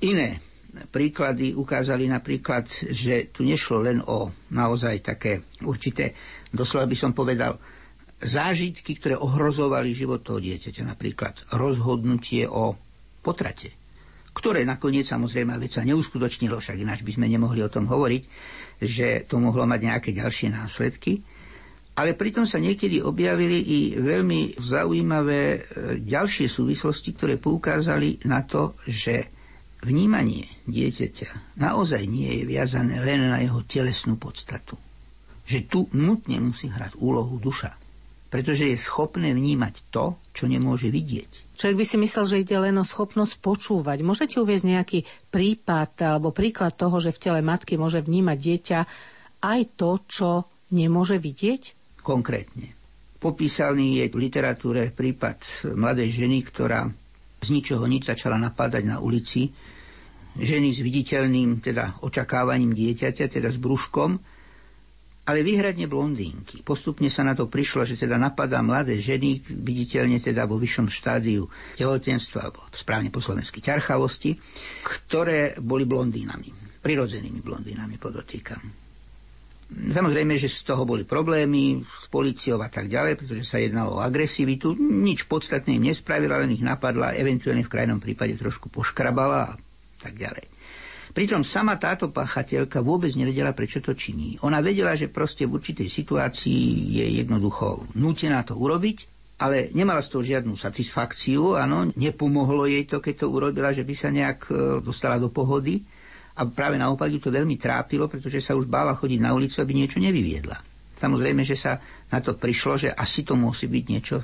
[0.01, 0.41] Iné
[0.89, 6.11] príklady ukázali napríklad, že tu nešlo len o naozaj také určité,
[6.51, 7.55] doslova by som povedal,
[8.19, 10.83] zážitky, ktoré ohrozovali život toho dieťaťa.
[10.87, 12.75] Napríklad rozhodnutie o
[13.25, 13.73] potrate,
[14.37, 18.23] ktoré nakoniec samozrejme veď sa neuskutočnilo, však ináč by sme nemohli o tom hovoriť,
[18.77, 21.25] že to mohlo mať nejaké ďalšie následky.
[21.95, 25.59] Ale pritom sa niekedy objavili i veľmi zaujímavé e,
[26.03, 29.31] ďalšie súvislosti, ktoré poukázali na to, že
[29.79, 34.75] vnímanie dieťaťa naozaj nie je viazané len na jeho telesnú podstatu.
[35.47, 37.85] Že tu nutne musí hrať úlohu duša
[38.35, 41.44] pretože je schopné vnímať to, čo nemôže vidieť.
[41.55, 44.03] Človek by si myslel, že ide len o schopnosť počúvať.
[44.03, 44.99] Môžete uvieť nejaký
[45.31, 48.79] prípad alebo príklad toho, že v tele matky môže vnímať dieťa
[49.39, 50.29] aj to, čo
[50.75, 51.75] nemôže vidieť?
[52.03, 52.75] Konkrétne.
[53.17, 56.85] Popísaný je v literatúre prípad mladej ženy, ktorá
[57.41, 59.49] z ničoho nič začala napádať na ulici.
[60.35, 64.19] Ženy s viditeľným teda očakávaním dieťaťa, teda s brúškom,
[65.25, 66.61] ale výhradne blondínky.
[66.61, 71.49] Postupne sa na to prišlo, že teda napadá mladé ženy, viditeľne teda vo vyššom štádiu
[71.81, 74.37] tehotenstva, alebo správne po slovensky ťarchavosti,
[74.85, 78.85] ktoré boli blondínami, prirodzenými blondínami podotýkam.
[79.65, 84.03] Samozrejme, že z toho boli problémy s policiou a tak ďalej, pretože sa jednalo o
[84.05, 84.77] agresivitu.
[84.77, 89.57] Nič podstatné im nespravila, len ich napadla, eventuálne v krajnom prípade trošku poškrabala a
[89.97, 90.54] tak ďalej.
[91.15, 94.35] Pričom sama táto páchateľka vôbec nevedela, prečo to činí.
[94.43, 99.07] Ona vedela, že proste v určitej situácii je jednoducho nútená to urobiť,
[99.39, 103.95] ale nemala z toho žiadnu satisfakciu, áno, nepomohlo jej to, keď to urobila, že by
[103.95, 104.51] sa nejak e,
[104.83, 105.79] dostala do pohody.
[106.35, 109.71] A práve naopak ju to veľmi trápilo, pretože sa už bála chodiť na ulicu, aby
[109.71, 110.59] niečo nevyviedla.
[110.99, 111.79] Samozrejme, že sa
[112.11, 114.19] na to prišlo, že asi to musí byť niečo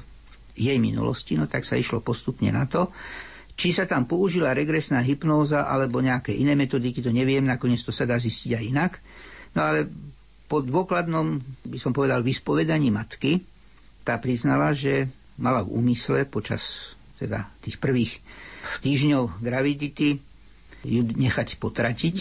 [0.60, 2.92] jej minulosti, no tak sa išlo postupne na to.
[3.56, 8.08] Či sa tam použila regresná hypnóza alebo nejaké iné metodiky, to neviem, nakoniec to sa
[8.08, 8.92] dá zistiť aj inak.
[9.54, 9.80] No ale
[10.52, 13.40] po dôkladnom, by som povedal, vyspovedaní matky,
[14.04, 15.08] tá priznala, že
[15.40, 18.18] mala v úmysle počas teda tých prvých
[18.82, 20.18] týždňov gravidity
[20.82, 22.16] ju nechať potratiť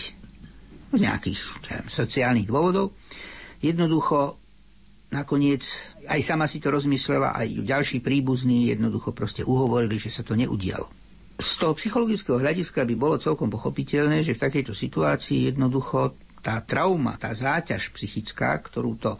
[0.92, 2.92] z nejakých viem, sociálnych dôvodov.
[3.64, 4.36] Jednoducho
[5.10, 5.64] nakoniec
[6.06, 10.99] aj sama si to rozmyslela, aj ďalší príbuzní jednoducho proste uhovorili, že sa to neudialo.
[11.40, 16.12] Z toho psychologického hľadiska by bolo celkom pochopiteľné, že v takejto situácii jednoducho
[16.44, 19.16] tá trauma, tá záťaž psychická, ktorú to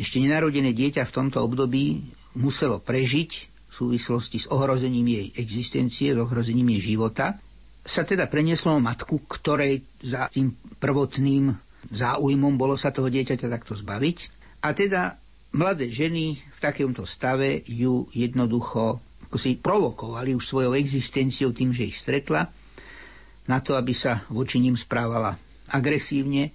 [0.00, 2.08] ešte nenarodené dieťa v tomto období
[2.40, 3.30] muselo prežiť
[3.68, 7.36] v súvislosti s ohrozením jej existencie, s ohrozením jej života,
[7.84, 11.52] sa teda prenieslo matku, ktorej za tým prvotným
[11.88, 14.18] záujmom bolo sa toho dieťaťa takto zbaviť.
[14.64, 15.16] A teda
[15.56, 21.92] mladé ženy v takomto stave ju jednoducho ako si provokovali už svojou existenciou tým, že
[21.92, 22.48] ich stretla,
[23.48, 25.36] na to, aby sa voči ním správala
[25.72, 26.52] agresívne,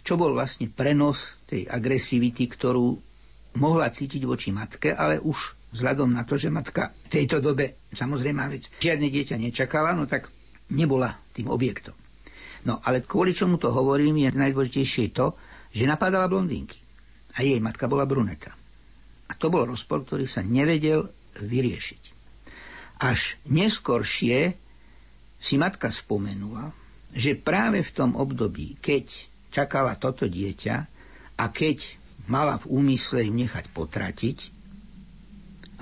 [0.00, 2.96] čo bol vlastne prenos tej agresivity, ktorú
[3.60, 8.40] mohla cítiť voči matke, ale už vzhľadom na to, že matka v tejto dobe, samozrejme
[8.52, 10.32] vec, žiadne dieťa nečakala, no tak
[10.72, 11.96] nebola tým objektom.
[12.68, 15.36] No ale kvôli čomu to hovorím, je najdôležitejšie to,
[15.72, 16.76] že napadala blondínky.
[17.38, 18.52] A jej matka bola bruneta.
[19.30, 21.06] A to bol rozpor, ktorý sa nevedel
[21.38, 22.09] vyriešiť.
[23.00, 24.54] Až neskoršie
[25.40, 26.68] si matka spomenula,
[27.10, 29.08] že práve v tom období, keď
[29.50, 30.76] čakala toto dieťa
[31.40, 31.98] a keď
[32.30, 34.38] mala v úmysle im nechať potratiť,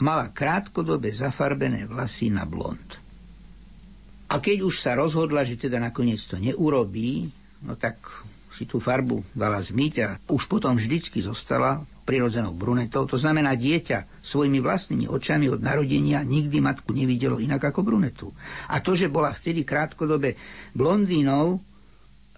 [0.01, 2.87] mala krátkodobé zafarbené vlasy na blond.
[4.29, 7.29] A keď už sa rozhodla, že teda nakoniec to neurobí,
[7.65, 7.99] no tak
[8.53, 13.05] si tú farbu dala zmyť a už potom vždycky zostala prirodzenou brunetou.
[13.05, 18.33] To znamená, dieťa svojimi vlastnými očami od narodenia nikdy matku nevidelo inak ako brunetu.
[18.73, 20.33] A to, že bola vtedy krátkodobe
[20.73, 21.61] blondínou,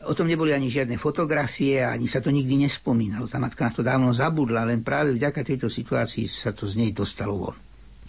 [0.00, 3.30] o tom neboli ani žiadne fotografie, ani sa to nikdy nespomínalo.
[3.30, 6.90] Tá matka na to dávno zabudla, len práve vďaka tejto situácii sa to z nej
[6.90, 7.56] dostalo von.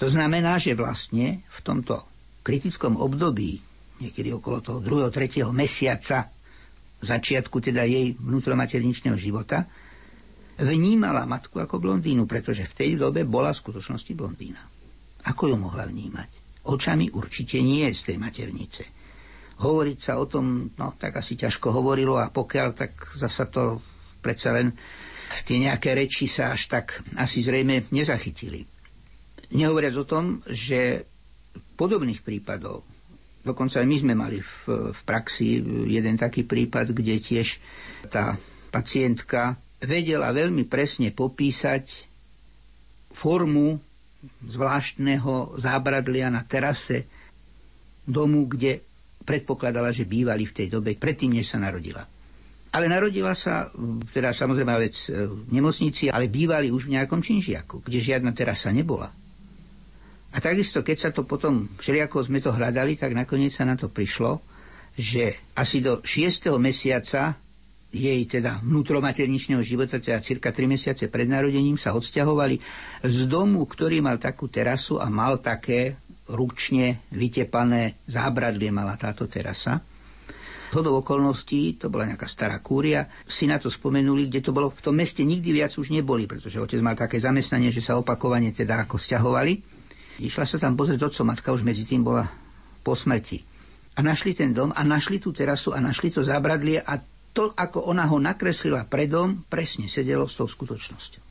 [0.02, 2.10] To znamená, že vlastne v tomto
[2.41, 3.62] kritickom období
[4.02, 5.13] niekedy okolo toho 2.
[5.13, 5.45] 3.
[5.54, 6.26] mesiaca
[7.02, 9.69] začiatku teda jej vnútromaterničného života,
[10.59, 14.61] vnímala matku ako blondínu, pretože v tej dobe bola v skutočnosti blondína.
[15.29, 16.29] Ako ju mohla vnímať?
[16.67, 18.83] Očami určite nie z tej maternice.
[19.61, 23.81] Hovoriť sa o tom, no tak asi ťažko hovorilo a pokiaľ, tak zasa to
[24.21, 24.73] predsa len
[25.45, 28.65] tie nejaké reči sa až tak asi zrejme nezachytili.
[29.53, 31.05] Nehovoriac o tom, že
[31.77, 32.91] podobných prípadov
[33.41, 35.57] Dokonca aj my sme mali v, v praxi
[35.89, 37.57] jeden taký prípad, kde tiež
[38.13, 38.37] tá
[38.69, 42.07] pacientka vedela veľmi presne popísať
[43.11, 43.81] formu
[44.45, 47.09] zvláštneho zábradlia na terase
[48.05, 48.81] domu, kde
[49.25, 52.05] predpokladala, že bývali v tej dobe, predtým, než sa narodila.
[52.71, 53.67] Ale narodila sa,
[54.15, 59.11] teda samozrejme vec v nemocnici, ale bývali už v nejakom činžiaku, kde žiadna terasa nebola.
[60.31, 63.91] A takisto, keď sa to potom, všelijako sme to hľadali, tak nakoniec sa na to
[63.91, 64.39] prišlo,
[64.95, 66.47] že asi do 6.
[66.55, 67.35] mesiaca
[67.91, 72.56] jej teda vnútromaterničného života, teda cirka 3 mesiace pred narodením, sa odsťahovali
[73.04, 75.99] z domu, ktorý mal takú terasu a mal také
[76.32, 79.84] ručne vytepané zábradlie mala táto terasa.
[80.71, 84.80] Zhodou okolností, to bola nejaká stará kúria, si na to spomenuli, kde to bolo, v
[84.80, 88.88] tom meste nikdy viac už neboli, pretože otec mal také zamestnanie, že sa opakovane teda
[88.88, 89.53] ako sťahovali.
[90.24, 92.24] Išla sa tam pozrieť otcom, matka už medzi tým bola
[92.88, 93.43] po smrti.
[93.91, 96.95] A našli ten dom a našli tú terasu a našli to zábradlie a
[97.32, 101.23] to, ako ona ho nakreslila predom, presne sedelo s tou skutočnosťou.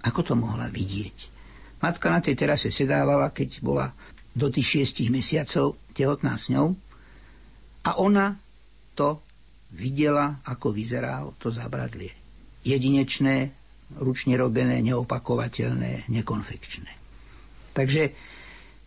[0.00, 1.40] Ako to mohla vidieť?
[1.80, 3.88] Matka na tej terase sedávala, keď bola
[4.36, 6.76] do tých šiestich mesiacov tehotná s ňou
[7.88, 8.36] a ona
[8.92, 9.24] to
[9.72, 12.12] videla, ako vyzeralo to zábradlie.
[12.60, 13.50] Jedinečné,
[13.96, 16.92] ručne robené, neopakovateľné, nekonfekčné.
[17.72, 18.02] Takže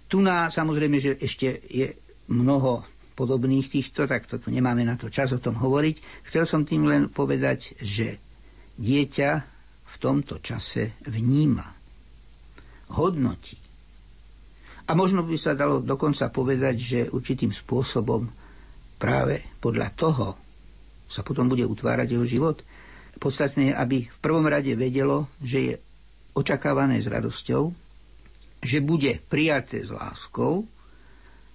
[0.05, 1.97] tu na, samozrejme, že ešte je
[2.29, 6.25] mnoho podobných týchto, tak to tu nemáme na to čas o tom hovoriť.
[6.29, 8.17] Chcel som tým len povedať, že
[8.77, 9.31] dieťa
[9.85, 11.65] v tomto čase vníma,
[12.97, 13.57] hodnotí.
[14.83, 18.27] A možno by sa dalo dokonca povedať, že určitým spôsobom
[18.99, 20.27] práve podľa toho
[21.07, 22.57] sa potom bude utvárať jeho život.
[23.21, 25.73] Podstatné je, aby v prvom rade vedelo, že je
[26.33, 27.69] očakávané s radosťou,
[28.63, 30.65] že bude prijaté s láskou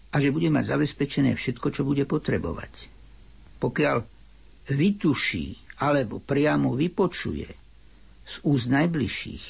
[0.08, 2.88] a že bude mať zabezpečené všetko, čo bude potrebovať.
[3.60, 3.96] Pokiaľ
[4.72, 7.48] vytuší alebo priamo vypočuje
[8.28, 9.44] z úst najbližších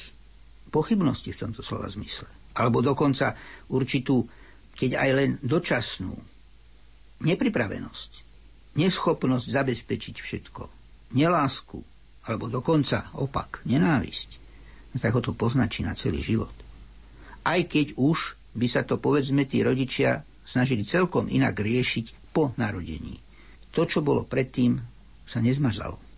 [0.71, 2.29] pochybnosti v tomto slova zmysle,
[2.59, 3.35] alebo dokonca
[3.73, 4.27] určitú,
[4.75, 6.15] keď aj len dočasnú,
[7.25, 8.11] nepripravenosť,
[8.79, 10.63] neschopnosť zabezpečiť všetko,
[11.17, 11.81] nelásku,
[12.29, 14.29] alebo dokonca opak, nenávisť,
[14.95, 16.53] no tak ho to poznačí na celý život.
[17.43, 23.21] Aj keď už by sa to, povedzme, tí rodičia snažili celkom inak riešiť po narodení.
[23.77, 24.81] To, čo bolo predtým,
[25.29, 26.09] sa nezmažalo.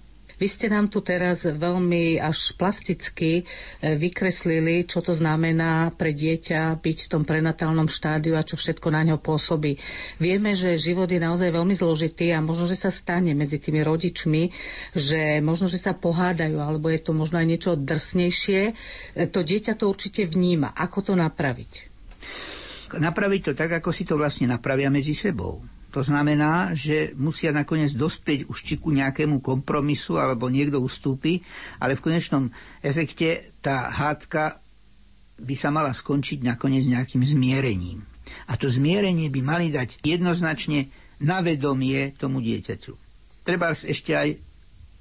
[0.40, 6.80] Vy ste nám tu teraz veľmi až plasticky e, vykreslili, čo to znamená pre dieťa
[6.80, 9.76] byť v tom prenatálnom štádiu a čo všetko na ňo pôsobí.
[10.16, 14.48] Vieme, že život je naozaj veľmi zložitý a možno, že sa stane medzi tými rodičmi,
[14.96, 18.60] že možno, že sa pohádajú, alebo je to možno aj niečo drsnejšie.
[18.64, 18.72] E,
[19.28, 20.72] to dieťa to určite vníma.
[20.72, 21.92] Ako to napraviť?
[22.96, 25.62] Napraviť to tak, ako si to vlastne napravia medzi sebou.
[25.90, 31.42] To znamená, že musia nakoniec dospieť už či ku nejakému kompromisu, alebo niekto ustúpi,
[31.82, 32.46] ale v konečnom
[32.78, 34.62] efekte tá hádka
[35.42, 38.06] by sa mala skončiť nakoniec nejakým zmierením.
[38.46, 40.86] A to zmierenie by mali dať jednoznačne
[41.26, 42.94] na vedomie tomu dieťaťu.
[43.42, 44.28] Treba ešte aj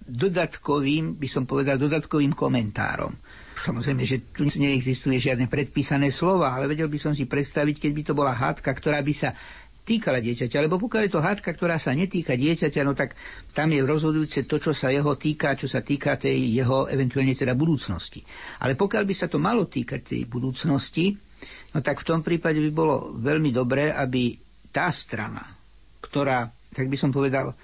[0.09, 3.13] dodatkovým, by som povedal, dodatkovým komentárom.
[3.59, 8.03] Samozrejme, že tu neexistuje žiadne predpísané slova, ale vedel by som si predstaviť, keď by
[8.07, 9.35] to bola hádka, ktorá by sa
[9.83, 13.17] týkala dieťaťa, lebo pokiaľ je to hádka, ktorá sa netýka dieťaťa, no tak
[13.57, 17.57] tam je rozhodujúce to, čo sa jeho týka, čo sa týka tej jeho eventuálne teda
[17.57, 18.21] budúcnosti.
[18.61, 21.17] Ale pokiaľ by sa to malo týkať tej budúcnosti,
[21.73, 24.37] no tak v tom prípade by bolo veľmi dobré, aby
[24.69, 25.41] tá strana,
[26.05, 27.57] ktorá, tak by som povedal,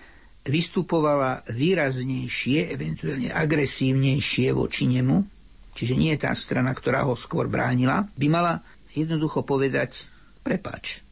[0.46, 5.35] vystupovala výraznejšie, eventuálne agresívnejšie voči nemu,
[5.76, 8.64] čiže nie tá strana, ktorá ho skôr bránila, by mala
[8.96, 10.08] jednoducho povedať
[10.42, 11.06] prepač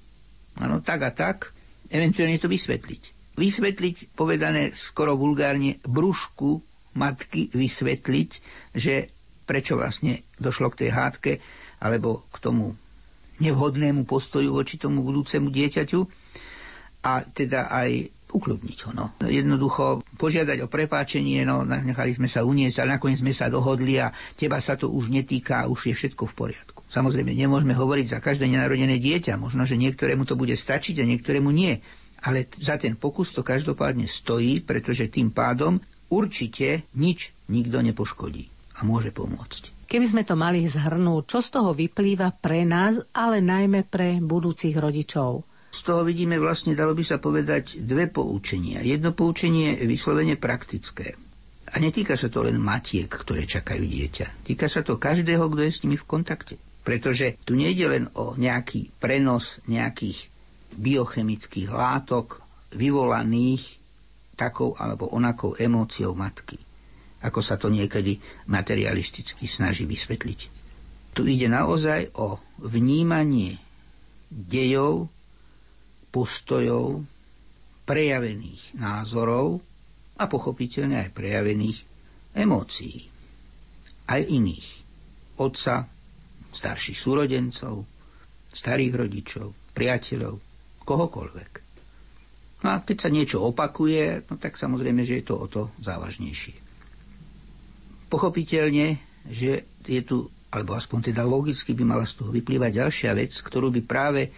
[0.61, 1.49] Áno, tak a tak,
[1.89, 3.33] eventuálne to vysvetliť.
[3.33, 6.61] Vysvetliť, povedané skoro vulgárne, brúšku
[6.93, 8.29] matky vysvetliť,
[8.77, 9.09] že
[9.49, 11.31] prečo vlastne došlo k tej hádke,
[11.81, 12.77] alebo k tomu
[13.41, 16.01] nevhodnému postoju voči tomu budúcemu dieťaťu.
[17.03, 18.91] A teda aj ukludniť ho.
[18.97, 19.05] No.
[19.21, 24.09] Jednoducho požiadať o prepáčenie, no, nechali sme sa uniesť, ale nakoniec sme sa dohodli a
[24.33, 26.81] teba sa to už netýka už je všetko v poriadku.
[26.89, 29.37] Samozrejme, nemôžeme hovoriť za každé nenarodené dieťa.
[29.37, 31.77] Možno, že niektorému to bude stačiť a niektorému nie.
[32.23, 35.81] Ale za ten pokus to každopádne stojí, pretože tým pádom
[36.13, 39.85] určite nič nikto nepoškodí a môže pomôcť.
[39.89, 44.73] Keby sme to mali zhrnúť, čo z toho vyplýva pre nás, ale najmä pre budúcich
[44.73, 45.45] rodičov?
[45.73, 48.85] Z toho vidíme vlastne, dalo by sa povedať, dve poučenia.
[48.85, 51.17] Jedno poučenie je vyslovene praktické.
[51.73, 54.45] A netýka sa to len matiek, ktoré čakajú dieťa.
[54.45, 56.61] Týka sa to každého, kto je s nimi v kontakte.
[56.85, 60.29] Pretože tu nejde len o nejaký prenos nejakých
[60.77, 62.45] biochemických látok
[62.77, 63.81] vyvolaných
[64.37, 66.57] takou alebo onakou emóciou matky,
[67.21, 68.17] ako sa to niekedy
[68.49, 70.39] materialisticky snaží vysvetliť.
[71.13, 73.61] Tu ide naozaj o vnímanie
[74.33, 75.13] dejov,
[76.13, 77.01] postojov,
[77.89, 79.59] prejavených názorov
[80.21, 81.79] a pochopiteľne aj prejavených
[82.37, 83.09] emócií.
[84.05, 84.85] Aj iných.
[85.41, 85.89] Otca,
[86.53, 87.89] starších súrodencov,
[88.53, 90.37] starých rodičov, priateľov,
[90.85, 91.51] kohokoľvek.
[92.63, 96.55] No a keď sa niečo opakuje, no tak samozrejme, že je to o to závažnejšie.
[98.07, 103.33] Pochopiteľne, že je tu, alebo aspoň teda logicky by mala z toho vyplývať ďalšia vec,
[103.33, 104.29] ktorú by práve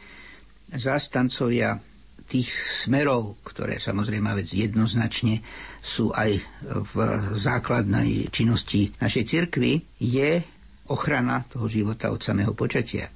[0.73, 1.77] zástancovia
[2.25, 2.49] tých
[2.85, 5.45] smerov, ktoré samozrejme vec jednoznačne
[5.77, 6.95] sú aj v
[7.37, 10.41] základnej činnosti našej cirkvi, je
[10.89, 13.09] ochrana toho života od samého počatia.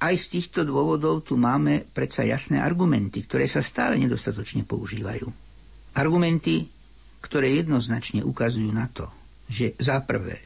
[0.00, 5.28] Aj z týchto dôvodov tu máme predsa jasné argumenty, ktoré sa stále nedostatočne používajú.
[5.96, 6.68] Argumenty,
[7.24, 9.08] ktoré jednoznačne ukazujú na to,
[9.48, 10.40] že za prvé,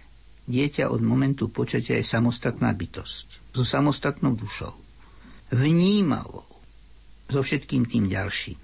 [0.46, 4.87] dieťa od momentu počatia je samostatná bytosť, so samostatnou dušou,
[5.52, 6.46] vnímavou,
[7.28, 8.58] so všetkým tým ďalším.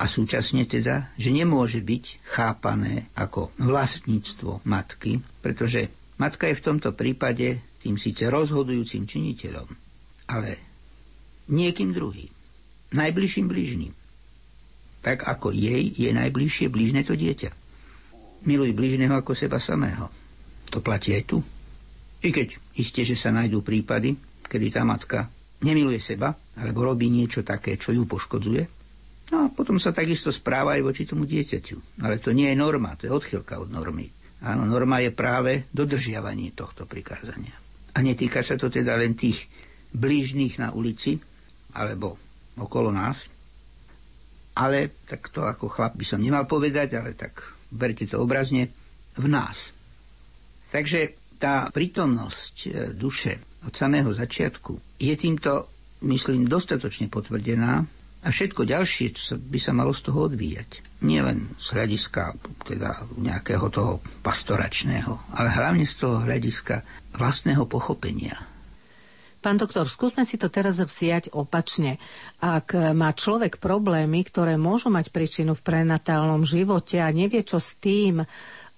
[0.00, 6.92] A súčasne teda, že nemôže byť chápané ako vlastníctvo matky, pretože Matka je v tomto
[6.92, 9.72] prípade tým síce rozhodujúcim činiteľom,
[10.28, 10.60] ale
[11.48, 12.28] niekým druhým,
[12.92, 13.96] najbližším blížnym.
[15.00, 17.56] Tak ako jej je najbližšie blížne to dieťa.
[18.44, 20.12] Miluj blížneho ako seba samého.
[20.76, 21.40] To platí aj tu.
[22.20, 24.12] I keď isté, že sa nájdú prípady,
[24.44, 25.24] kedy tá matka
[25.60, 28.62] nemiluje seba, alebo robí niečo také, čo ju poškodzuje,
[29.30, 32.02] no a potom sa takisto správa aj voči tomu dieťaťu.
[32.02, 34.08] Ale to nie je norma, to je odchylka od normy.
[34.40, 37.52] Áno, norma je práve dodržiavanie tohto prikázania.
[37.92, 39.44] A netýka sa to teda len tých
[39.92, 41.20] blížnych na ulici,
[41.76, 42.16] alebo
[42.56, 43.28] okolo nás,
[44.56, 47.38] ale, tak to ako chlap by som nemal povedať, ale tak
[47.70, 48.68] berte to obrazne,
[49.14, 49.70] v nás.
[50.70, 55.68] Takže tá prítomnosť e, duše od samého začiatku je týmto,
[56.04, 57.84] myslím, dostatočne potvrdená
[58.20, 61.00] a všetko ďalšie, čo by sa malo z toho odvíjať.
[61.04, 62.36] Nie len z hľadiska
[62.68, 66.84] teda nejakého toho pastoračného, ale hlavne z toho hľadiska
[67.16, 68.36] vlastného pochopenia.
[69.40, 71.96] Pán doktor, skúsme si to teraz vziať opačne.
[72.44, 77.72] Ak má človek problémy, ktoré môžu mať príčinu v prenatálnom živote a nevie, čo s
[77.80, 78.20] tým,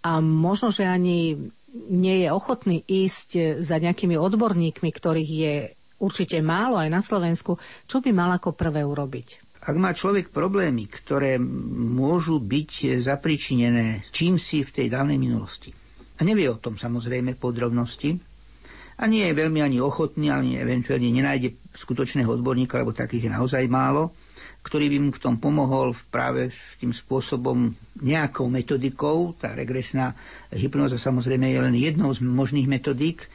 [0.03, 1.35] a možno, že ani
[1.73, 5.55] nie je ochotný ísť za nejakými odborníkmi, ktorých je
[6.03, 7.57] určite málo aj na Slovensku,
[7.89, 9.61] čo by mal ako prvé urobiť?
[9.63, 15.71] Ak má človek problémy, ktoré môžu byť zapričinené čím si v tej dávnej minulosti,
[16.19, 18.19] a nevie o tom samozrejme podrobnosti,
[18.99, 23.65] a nie je veľmi ani ochotný, ani eventuálne nenájde skutočného odborníka, lebo takých je naozaj
[23.67, 24.15] málo,
[24.63, 29.35] ktorý by mu v tom pomohol práve tým spôsobom nejakou metodikou.
[29.35, 30.15] Tá regresná
[30.55, 33.27] hypnoza samozrejme je len jednou z možných metodík.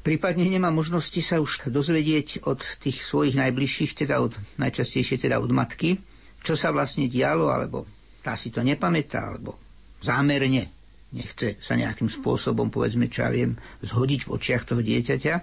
[0.00, 5.52] Prípadne nemá možnosti sa už dozvedieť od tých svojich najbližších, teda od, najčastejšie teda od
[5.52, 6.00] matky,
[6.40, 7.84] čo sa vlastne dialo, alebo
[8.24, 9.60] tá si to nepamätá, alebo
[10.00, 10.72] zámerne
[11.12, 15.34] nechce sa nejakým spôsobom, povedzme, čo ja viem, zhodiť v očiach toho dieťaťa,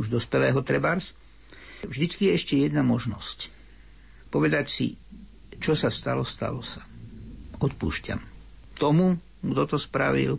[0.00, 1.12] už dospelého trebárs.
[1.84, 3.57] Vždycky je ešte jedna možnosť
[4.28, 4.86] povedať si,
[5.58, 6.84] čo sa stalo, stalo sa.
[7.58, 8.20] Odpúšťam.
[8.78, 10.38] Tomu, kto to spravil,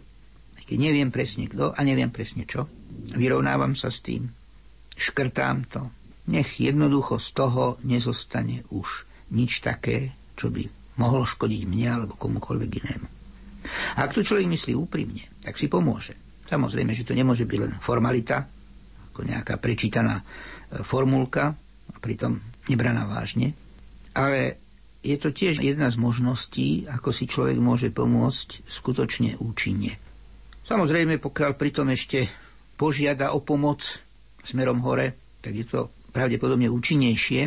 [0.63, 2.69] keď neviem presne kto a neviem presne čo,
[3.17, 4.29] vyrovnávam sa s tým,
[4.93, 5.81] škrtám to.
[6.29, 10.61] Nech jednoducho z toho nezostane už nič také, čo by
[11.01, 13.07] mohlo škodiť mne alebo komukoľvek inému.
[13.97, 16.15] A ak to človek myslí úprimne, tak si pomôže.
[16.47, 18.45] Samozrejme, že to nemôže byť len formalita,
[19.13, 20.23] ako nejaká prečítaná e,
[20.81, 21.53] formulka,
[21.89, 22.37] a pritom
[22.69, 23.53] nebraná vážne,
[24.13, 24.59] ale
[24.99, 29.95] je to tiež jedna z možností, ako si človek môže pomôcť skutočne účinne.
[30.67, 32.29] Samozrejme, pokiaľ pritom ešte
[32.75, 33.81] požiada o pomoc
[34.43, 37.41] smerom hore, tak je to pravdepodobne účinnejšie.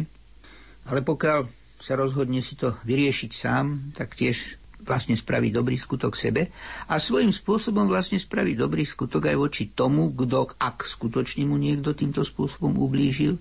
[0.89, 1.47] Ale pokiaľ
[1.79, 6.51] sa rozhodne si to vyriešiť sám, tak tiež vlastne spraví dobrý skutok sebe
[6.91, 11.95] a svojím spôsobom vlastne spraví dobrý skutok aj voči tomu, kto, ak skutočne mu niekto
[11.95, 13.39] týmto spôsobom ublížil,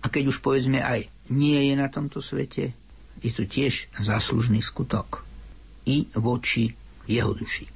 [0.00, 2.72] a keď už povedzme aj nie je na tomto svete,
[3.24, 5.24] je to tiež záslužný skutok
[5.88, 6.74] i voči
[7.06, 7.66] jeho duši.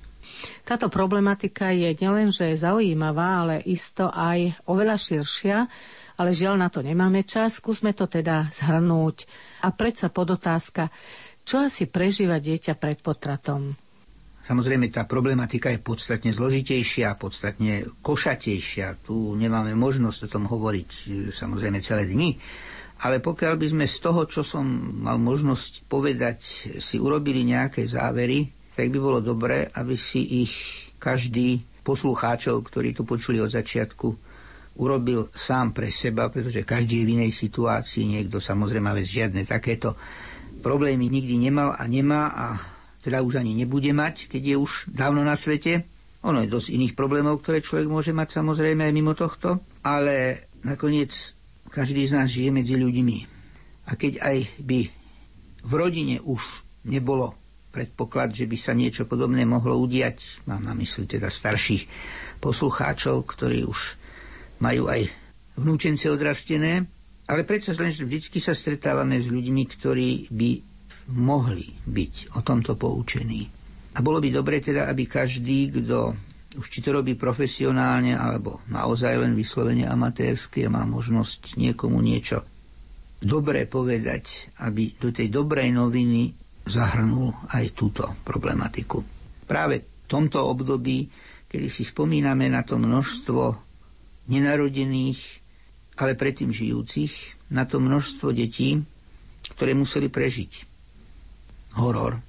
[0.65, 5.59] Táto problematika je nielenže zaujímavá, ale isto aj oveľa širšia,
[6.17, 9.29] ale žiaľ na to nemáme čas, skúsme to teda zhrnúť.
[9.65, 10.89] A predsa podotázka,
[11.45, 13.75] čo asi prežíva dieťa pred potratom?
[14.51, 18.99] Samozrejme, tá problematika je podstatne zložitejšia, podstatne košatejšia.
[19.07, 22.35] Tu nemáme možnosť o tom hovoriť e, samozrejme celé dni.
[23.07, 24.67] Ale pokiaľ by sme z toho, čo som
[25.07, 26.39] mal možnosť povedať,
[26.83, 30.55] si urobili nejaké závery, tak by bolo dobré, aby si ich
[30.99, 34.09] každý poslucháčov, ktorí to počuli od začiatku,
[34.83, 39.95] urobil sám pre seba, pretože každý je v inej situácii, niekto samozrejme vec žiadne takéto
[40.59, 42.47] problémy nikdy nemal a nemá a
[43.01, 45.89] teda už ani nebude mať, keď je už dávno na svete.
[46.21, 51.17] Ono je dosť iných problémov, ktoré človek môže mať samozrejme aj mimo tohto, ale nakoniec
[51.73, 53.19] každý z nás žije medzi ľuďmi.
[53.89, 54.81] A keď aj by
[55.65, 57.37] v rodine už nebolo
[57.71, 61.87] predpoklad, že by sa niečo podobné mohlo udiať, mám na mysli teda starších
[62.43, 63.97] poslucháčov, ktorí už
[64.61, 65.09] majú aj
[65.57, 66.85] vnúčence odrastené,
[67.31, 70.51] ale predsa len vždy sa stretávame s ľuďmi, ktorí by
[71.15, 73.47] mohli byť o tomto poučení.
[73.95, 76.15] A bolo by dobre teda, aby každý, kto
[76.51, 82.43] už či to robí profesionálne, alebo naozaj len vyslovene amatérsky a má možnosť niekomu niečo
[83.21, 86.33] dobre povedať, aby do tej dobrej noviny
[86.65, 89.05] zahrnul aj túto problematiku.
[89.45, 91.07] Práve v tomto období,
[91.47, 93.43] kedy si spomíname na to množstvo
[94.33, 95.21] nenarodených,
[96.01, 98.81] ale predtým žijúcich, na to množstvo detí,
[99.53, 100.70] ktoré museli prežiť
[101.81, 102.21] horor,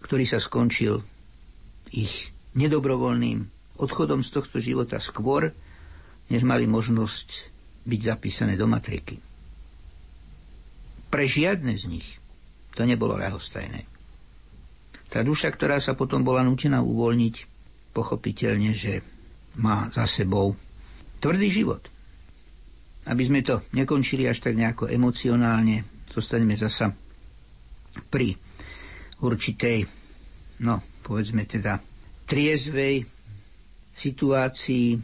[0.00, 1.02] ktorý sa skončil
[1.90, 3.46] ich nedobrovoľným
[3.82, 5.50] odchodom z tohto života skôr,
[6.30, 7.50] než mali možnosť
[7.84, 9.18] byť zapísané do matriky.
[11.10, 12.08] Pre žiadne z nich
[12.78, 13.82] to nebolo ľahostajné.
[15.10, 17.34] Tá duša, ktorá sa potom bola nutená uvoľniť,
[17.90, 19.02] pochopiteľne, že
[19.58, 20.54] má za sebou
[21.18, 21.82] tvrdý život.
[23.10, 25.82] Aby sme to nekončili až tak nejako emocionálne,
[26.14, 26.94] zostaneme zasa
[28.06, 28.38] pri
[29.20, 29.84] určitej,
[30.64, 31.80] no povedzme teda,
[32.30, 33.02] triezvej
[33.90, 34.96] situácii,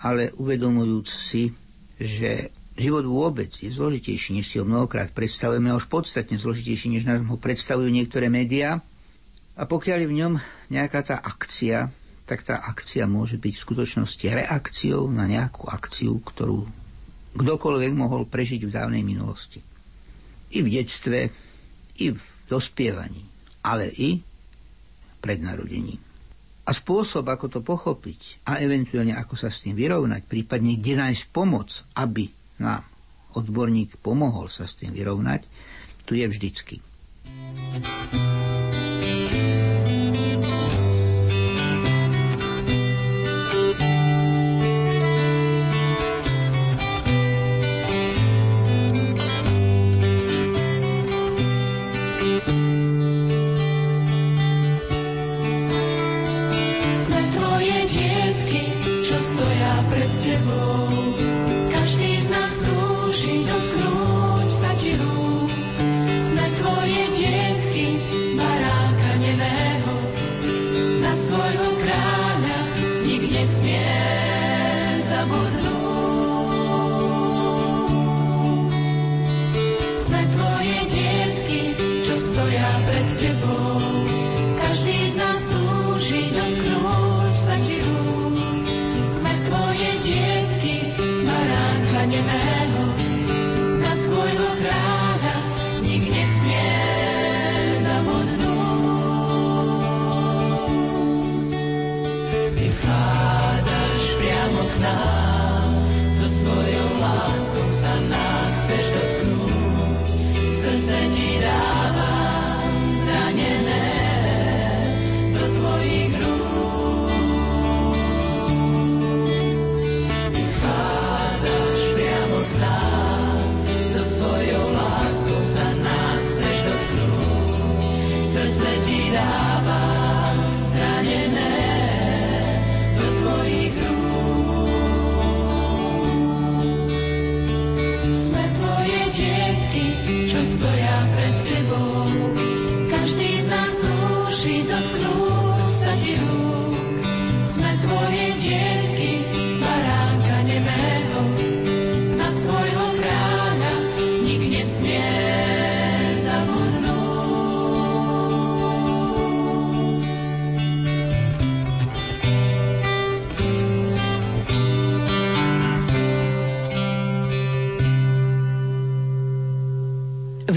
[0.00, 1.52] ale uvedomujúc si,
[2.00, 7.28] že život vôbec je zložitejší, než si ho mnohokrát predstavujeme, už podstatne zložitejší, než nám
[7.28, 8.80] ho predstavujú niektoré médiá.
[9.56, 10.32] A pokiaľ je v ňom
[10.72, 11.88] nejaká tá akcia,
[12.28, 16.66] tak tá akcia môže byť v skutočnosti reakciou na nejakú akciu, ktorú
[17.36, 19.60] kdokoľvek mohol prežiť v dávnej minulosti.
[20.56, 21.28] I v detstve,
[22.00, 23.35] i v dospievaní
[23.66, 24.22] ale i
[25.18, 25.98] pred narodením.
[26.66, 31.24] A spôsob, ako to pochopiť a eventuálne ako sa s tým vyrovnať, prípadne kde nájsť
[31.30, 32.30] pomoc, aby
[32.62, 32.82] nám
[33.38, 35.46] odborník pomohol sa s tým vyrovnať,
[36.06, 36.78] tu je vždycky.
[37.26, 38.45] thank you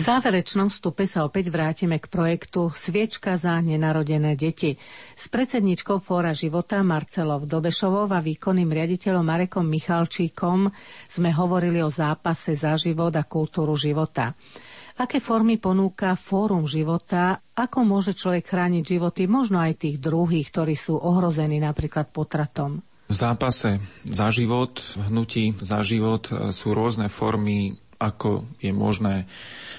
[0.09, 4.73] záverečnom vstupe sa opäť vrátime k projektu Sviečka za nenarodené deti.
[5.13, 10.65] S predsedničkou Fóra života Marcelov Dobešovou a výkonným riaditeľom Marekom Michalčíkom
[11.05, 14.33] sme hovorili o zápase za život a kultúru života.
[14.97, 20.73] Aké formy ponúka Fórum života, ako môže človek chrániť životy možno aj tých druhých, ktorí
[20.73, 22.81] sú ohrození napríklad potratom?
[23.05, 23.77] V zápase
[24.09, 29.27] za život, hnutí za život sú rôzne formy, ako je možné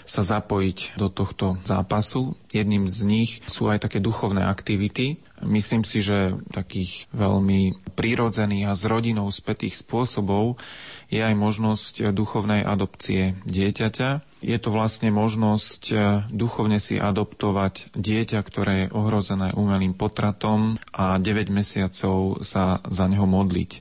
[0.05, 2.37] sa zapojiť do tohto zápasu.
[2.53, 5.17] Jedným z nich sú aj také duchovné aktivity.
[5.41, 10.61] Myslím si, že takých veľmi prírodzených a s rodinou spätých spôsobov
[11.09, 14.43] je aj možnosť duchovnej adopcie dieťaťa.
[14.45, 15.83] Je to vlastne možnosť
[16.29, 23.25] duchovne si adoptovať dieťa, ktoré je ohrozené umelým potratom a 9 mesiacov sa za neho
[23.25, 23.81] modliť.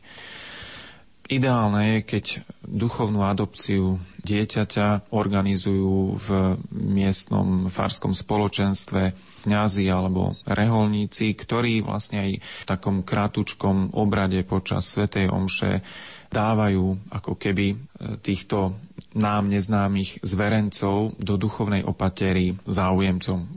[1.30, 2.26] Ideálne je, keď
[2.66, 6.27] duchovnú adopciu dieťaťa organizujú v
[6.69, 9.17] miestnom farskom spoločenstve
[9.49, 15.82] kňazi alebo reholníci, ktorí vlastne aj v takom krátučkom obrade počas Svetej Omše
[16.30, 17.75] dávajú ako keby e,
[18.21, 18.77] týchto
[19.17, 23.49] nám neznámych zverencov do duchovnej opatery záujemcom.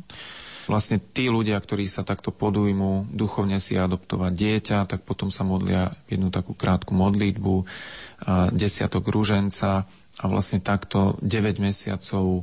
[0.71, 5.91] Vlastne tí ľudia, ktorí sa takto podujmú duchovne si adoptovať dieťa, tak potom sa modlia
[6.07, 7.67] jednu takú krátku modlitbu,
[8.55, 9.91] desiatok rúženca
[10.21, 12.43] a vlastne takto 9 mesiacov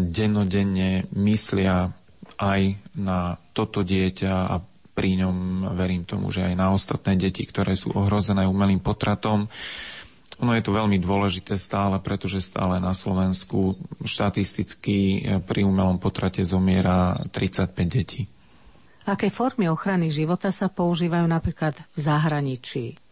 [0.00, 1.92] dennodenne myslia
[2.40, 2.62] aj
[2.96, 4.54] na toto dieťa a
[4.94, 9.50] pri ňom verím tomu, že aj na ostatné deti, ktoré sú ohrozené umelým potratom.
[10.42, 16.42] Ono je to veľmi dôležité stále, pretože stále na Slovensku štatisticky eh, pri umelom potrate
[16.46, 18.22] zomiera 35 detí.
[19.04, 23.03] Aké formy ochrany života sa používajú napríklad v zahraničí?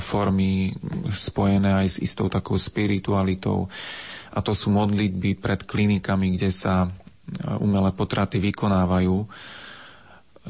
[0.00, 0.72] Formy
[1.12, 3.68] spojené aj s istou takou spiritualitou.
[4.32, 6.90] A to sú modlitby pred klinikami, kde sa eh,
[7.60, 9.16] umelé potraty vykonávajú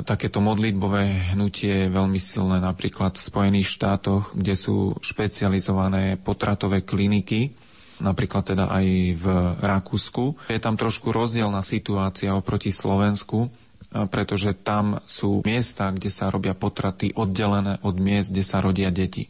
[0.06, 7.54] takéto modlitbové hnutie je veľmi silné napríklad v Spojených štátoch, kde sú špecializované potratové kliniky,
[7.98, 8.86] napríklad teda aj
[9.18, 9.26] v
[9.58, 10.50] Rakúsku.
[10.52, 13.50] Je tam trošku rozdielna situácia oproti Slovensku,
[13.88, 19.28] pretože tam sú miesta, kde sa robia potraty oddelené od miest, kde sa rodia deti.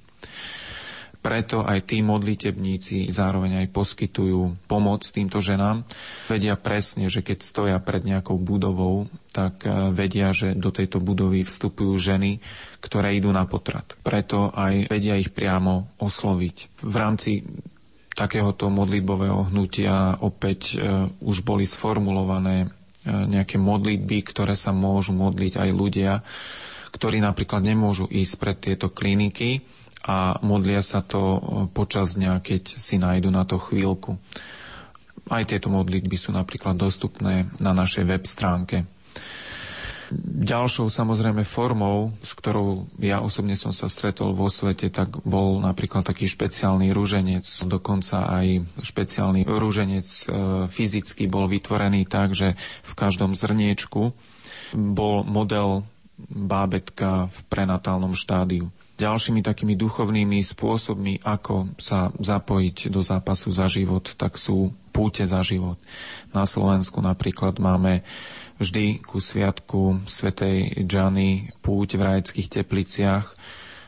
[1.19, 5.83] Preto aj tí modlitebníci zároveň aj poskytujú pomoc týmto ženám.
[6.31, 11.43] Vedia presne, že keď stoja pred nejakou budovou, tak e, vedia, že do tejto budovy
[11.43, 12.39] vstupujú ženy,
[12.79, 13.99] ktoré idú na potrat.
[14.07, 16.87] Preto aj vedia ich priamo osloviť.
[16.87, 17.43] V rámci
[18.15, 22.71] takéhoto modlitbového hnutia opäť e, už boli sformulované
[23.09, 26.13] nejaké modlitby, ktoré sa môžu modliť aj ľudia,
[26.91, 29.65] ktorí napríklad nemôžu ísť pred tieto kliniky,
[30.05, 34.17] a modlia sa to e, počas dňa, keď si nájdu na to chvíľku.
[35.29, 38.89] Aj tieto modlitby sú napríklad dostupné na našej web stránke.
[40.39, 46.01] Ďalšou samozrejme formou, s ktorou ja osobne som sa stretol vo svete, tak bol napríklad
[46.01, 47.45] taký špeciálny rúženec.
[47.69, 50.25] Dokonca aj špeciálny rúženec e,
[50.73, 54.17] fyzicky bol vytvorený tak, že v každom zrniečku
[54.73, 55.85] bol model
[56.29, 58.73] bábetka v prenatálnom štádiu.
[58.99, 65.39] Ďalšími takými duchovnými spôsobmi, ako sa zapojiť do zápasu za život, tak sú púte za
[65.47, 65.79] život.
[66.35, 68.03] Na Slovensku napríklad máme
[68.59, 73.27] vždy ku sviatku svätej Džany púť v rajeckých tepliciach,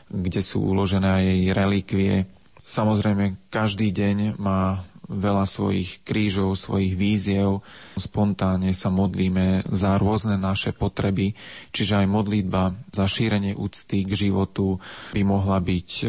[0.07, 2.15] kde sú uložené aj jej relikvie.
[2.63, 7.65] Samozrejme, každý deň má veľa svojich krížov, svojich víziev.
[7.97, 11.33] Spontánne sa modlíme za rôzne naše potreby,
[11.73, 14.77] čiže aj modlitba za šírenie úcty k životu
[15.11, 16.05] by mohla byť e,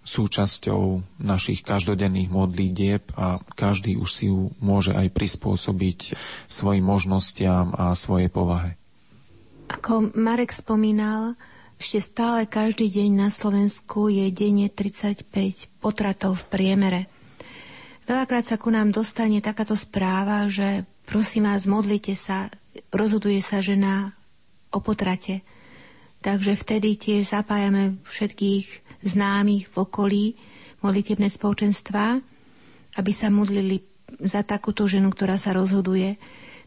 [0.00, 0.82] súčasťou
[1.20, 6.14] našich každodenných modlídieb a každý už si ju môže aj prispôsobiť
[6.46, 8.78] svojim možnostiam a svojej povahe.
[9.66, 11.34] Ako Marek spomínal,
[11.76, 15.28] ešte stále každý deň na Slovensku je denne 35
[15.82, 17.00] potratov v priemere.
[18.06, 22.46] Veľakrát sa ku nám dostane takáto správa, že prosím vás, modlite sa,
[22.94, 24.14] rozhoduje sa žena
[24.70, 25.42] o potrate.
[26.22, 28.66] Takže vtedy tiež zapájame všetkých
[29.02, 30.24] známych v okolí
[30.86, 32.22] modlitebné spoločenstva,
[32.94, 33.82] aby sa modlili
[34.22, 36.14] za takúto ženu, ktorá sa rozhoduje.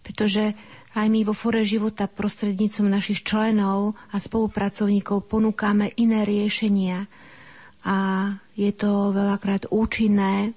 [0.03, 0.59] Pretože
[0.91, 7.07] aj my vo fore života prostrednícom našich členov a spolupracovníkov ponúkame iné riešenia.
[7.87, 8.27] A
[8.59, 10.51] je to veľakrát účinné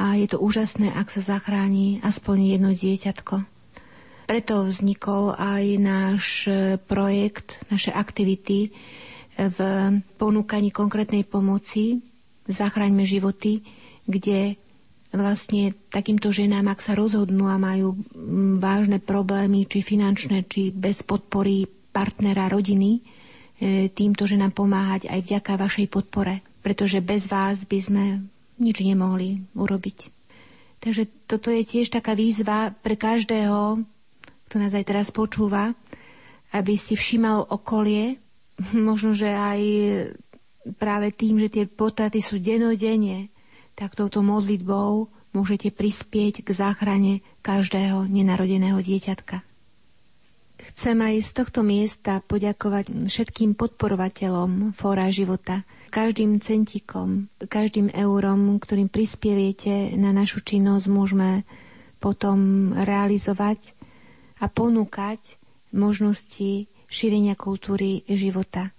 [0.00, 3.44] a je to úžasné, ak sa zachráni aspoň jedno dieťatko.
[4.24, 6.24] Preto vznikol aj náš
[6.88, 8.72] projekt, naše aktivity
[9.36, 9.58] v
[10.16, 12.00] ponúkaní konkrétnej pomoci
[12.50, 13.62] Zachraňme životy,
[14.10, 14.58] kde
[15.10, 17.94] vlastne takýmto ženám, ak sa rozhodnú a majú
[18.58, 23.02] vážne problémy, či finančné, či bez podpory partnera, rodiny,
[23.58, 26.42] e, týmto ženám pomáhať aj vďaka vašej podpore.
[26.62, 28.04] Pretože bez vás by sme
[28.60, 29.98] nič nemohli urobiť.
[30.80, 33.84] Takže toto je tiež taká výzva pre každého,
[34.48, 35.72] kto nás aj teraz počúva,
[36.52, 38.20] aby si všímal okolie,
[38.76, 39.60] možno, že aj
[40.76, 43.32] práve tým, že tie potraty sú denodenne,
[43.72, 49.40] tak touto modlitbou môžete prispieť k záchrane každého nenarodeného dieťatka.
[50.60, 58.86] Chcem aj z tohto miesta poďakovať všetkým podporovateľom Fóra života– každým centikom, každým eurom, ktorým
[58.86, 61.42] prispievate na našu činnosť, môžeme
[61.98, 63.74] potom realizovať
[64.40, 65.36] a ponúkať
[65.74, 68.72] možnosti šírenia kultúry života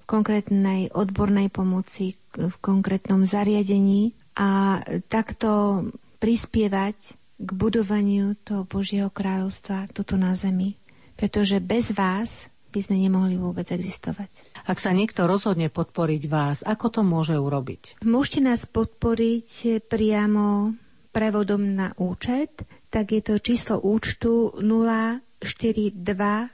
[0.00, 5.84] v konkrétnej odbornej pomoci, v konkrétnom zariadení a takto
[6.22, 6.96] prispievať
[7.38, 10.74] k budovaniu toho Božieho kráľovstva toto na zemi.
[11.18, 14.28] Pretože bez vás by sme nemohli vôbec existovať.
[14.68, 18.04] Ak sa niekto rozhodne podporiť vás, ako to môže urobiť?
[18.04, 20.76] Môžete nás podporiť priamo
[21.10, 22.62] prevodom na účet,
[22.92, 26.52] tak je to číslo účtu 04228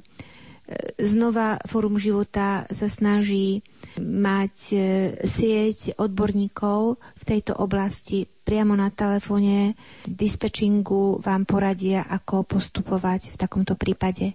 [0.96, 3.60] Znova Fórum života sa snaží
[4.00, 4.76] mať e,
[5.20, 8.24] sieť odborníkov v tejto oblasti.
[8.24, 9.76] Priamo na telefóne
[10.08, 14.32] dispečingu vám poradia, ako postupovať v takomto prípade.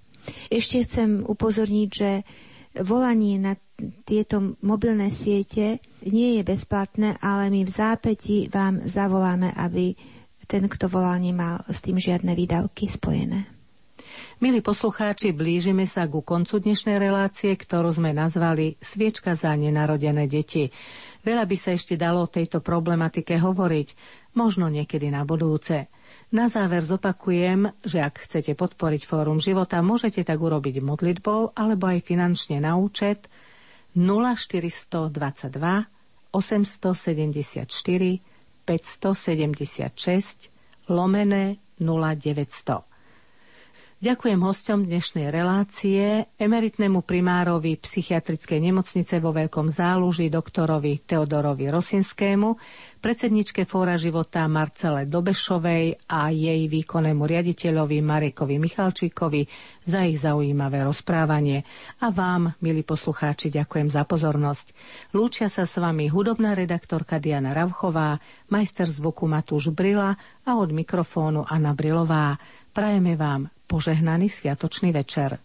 [0.48, 2.22] Ešte chcem upozorniť, že
[2.84, 3.54] volanie na
[4.04, 9.96] tieto mobilné siete nie je bezplatné, ale my v zápäti vám zavoláme, aby
[10.50, 13.46] ten, kto volá, nemal s tým žiadne výdavky spojené.
[14.40, 20.72] Milí poslucháči, blížime sa ku koncu dnešnej relácie, ktorú sme nazvali Sviečka za nenarodené deti.
[21.22, 23.88] Veľa by sa ešte dalo o tejto problematike hovoriť,
[24.40, 25.92] možno niekedy na budúce.
[26.30, 32.06] Na záver zopakujem, že ak chcete podporiť Fórum života, môžete tak urobiť modlitbou alebo aj
[32.06, 33.26] finančne na účet
[33.98, 35.10] 0422
[36.30, 37.66] 874
[38.70, 40.54] 576
[40.94, 42.89] lomené 0900.
[44.00, 52.56] Ďakujem hostom dnešnej relácie, emeritnému primárovi psychiatrickej nemocnice vo Veľkom záluži, doktorovi Teodorovi Rosinskému,
[53.04, 59.44] predsedničke Fóra života Marcele Dobešovej a jej výkonnému riaditeľovi Marekovi Michalčíkovi
[59.84, 61.68] za ich zaujímavé rozprávanie.
[62.00, 64.80] A vám, milí poslucháči, ďakujem za pozornosť.
[65.12, 68.16] Lúčia sa s vami hudobná redaktorka Diana Ravchová,
[68.48, 70.16] majster zvuku Matúš Brila
[70.48, 72.40] a od mikrofónu Anna Brilová.
[72.72, 75.38] Prajeme vám požehnaný sviatočný večer.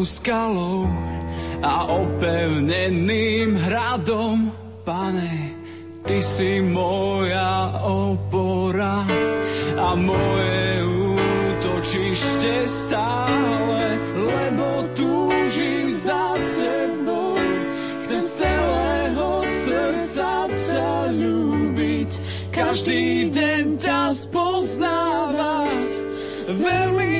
[0.00, 0.88] Ochrannou skalou
[1.62, 4.52] a opevneným hradom,
[4.84, 5.52] Pane,
[6.08, 9.04] Ty si moja opora
[9.76, 17.36] a moje útočište stále, lebo túžim za Tebou.
[18.00, 22.10] Chcem z celého srdca ťa ľúbiť,
[22.48, 25.84] každý deň ťa spoznávať.
[26.48, 27.19] Veľmi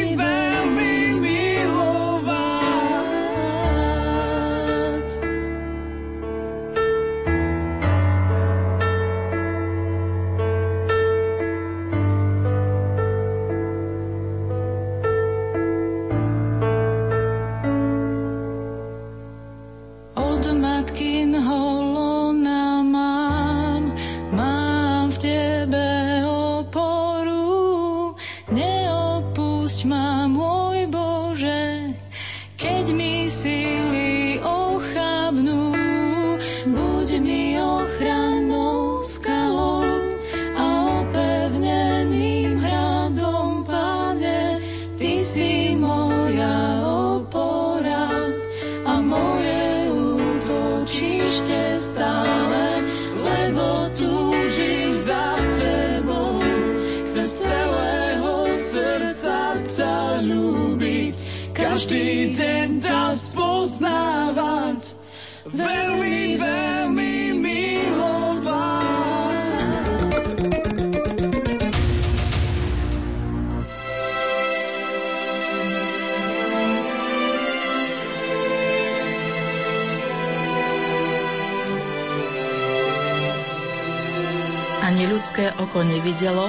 [85.61, 86.49] oko nevidelo,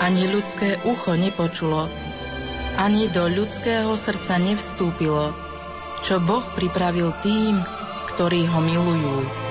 [0.00, 1.92] ani ľudské ucho nepočulo,
[2.80, 5.36] ani do ľudského srdca nevstúpilo,
[6.00, 7.60] čo Boh pripravil tým,
[8.08, 9.49] ktorí ho milujú.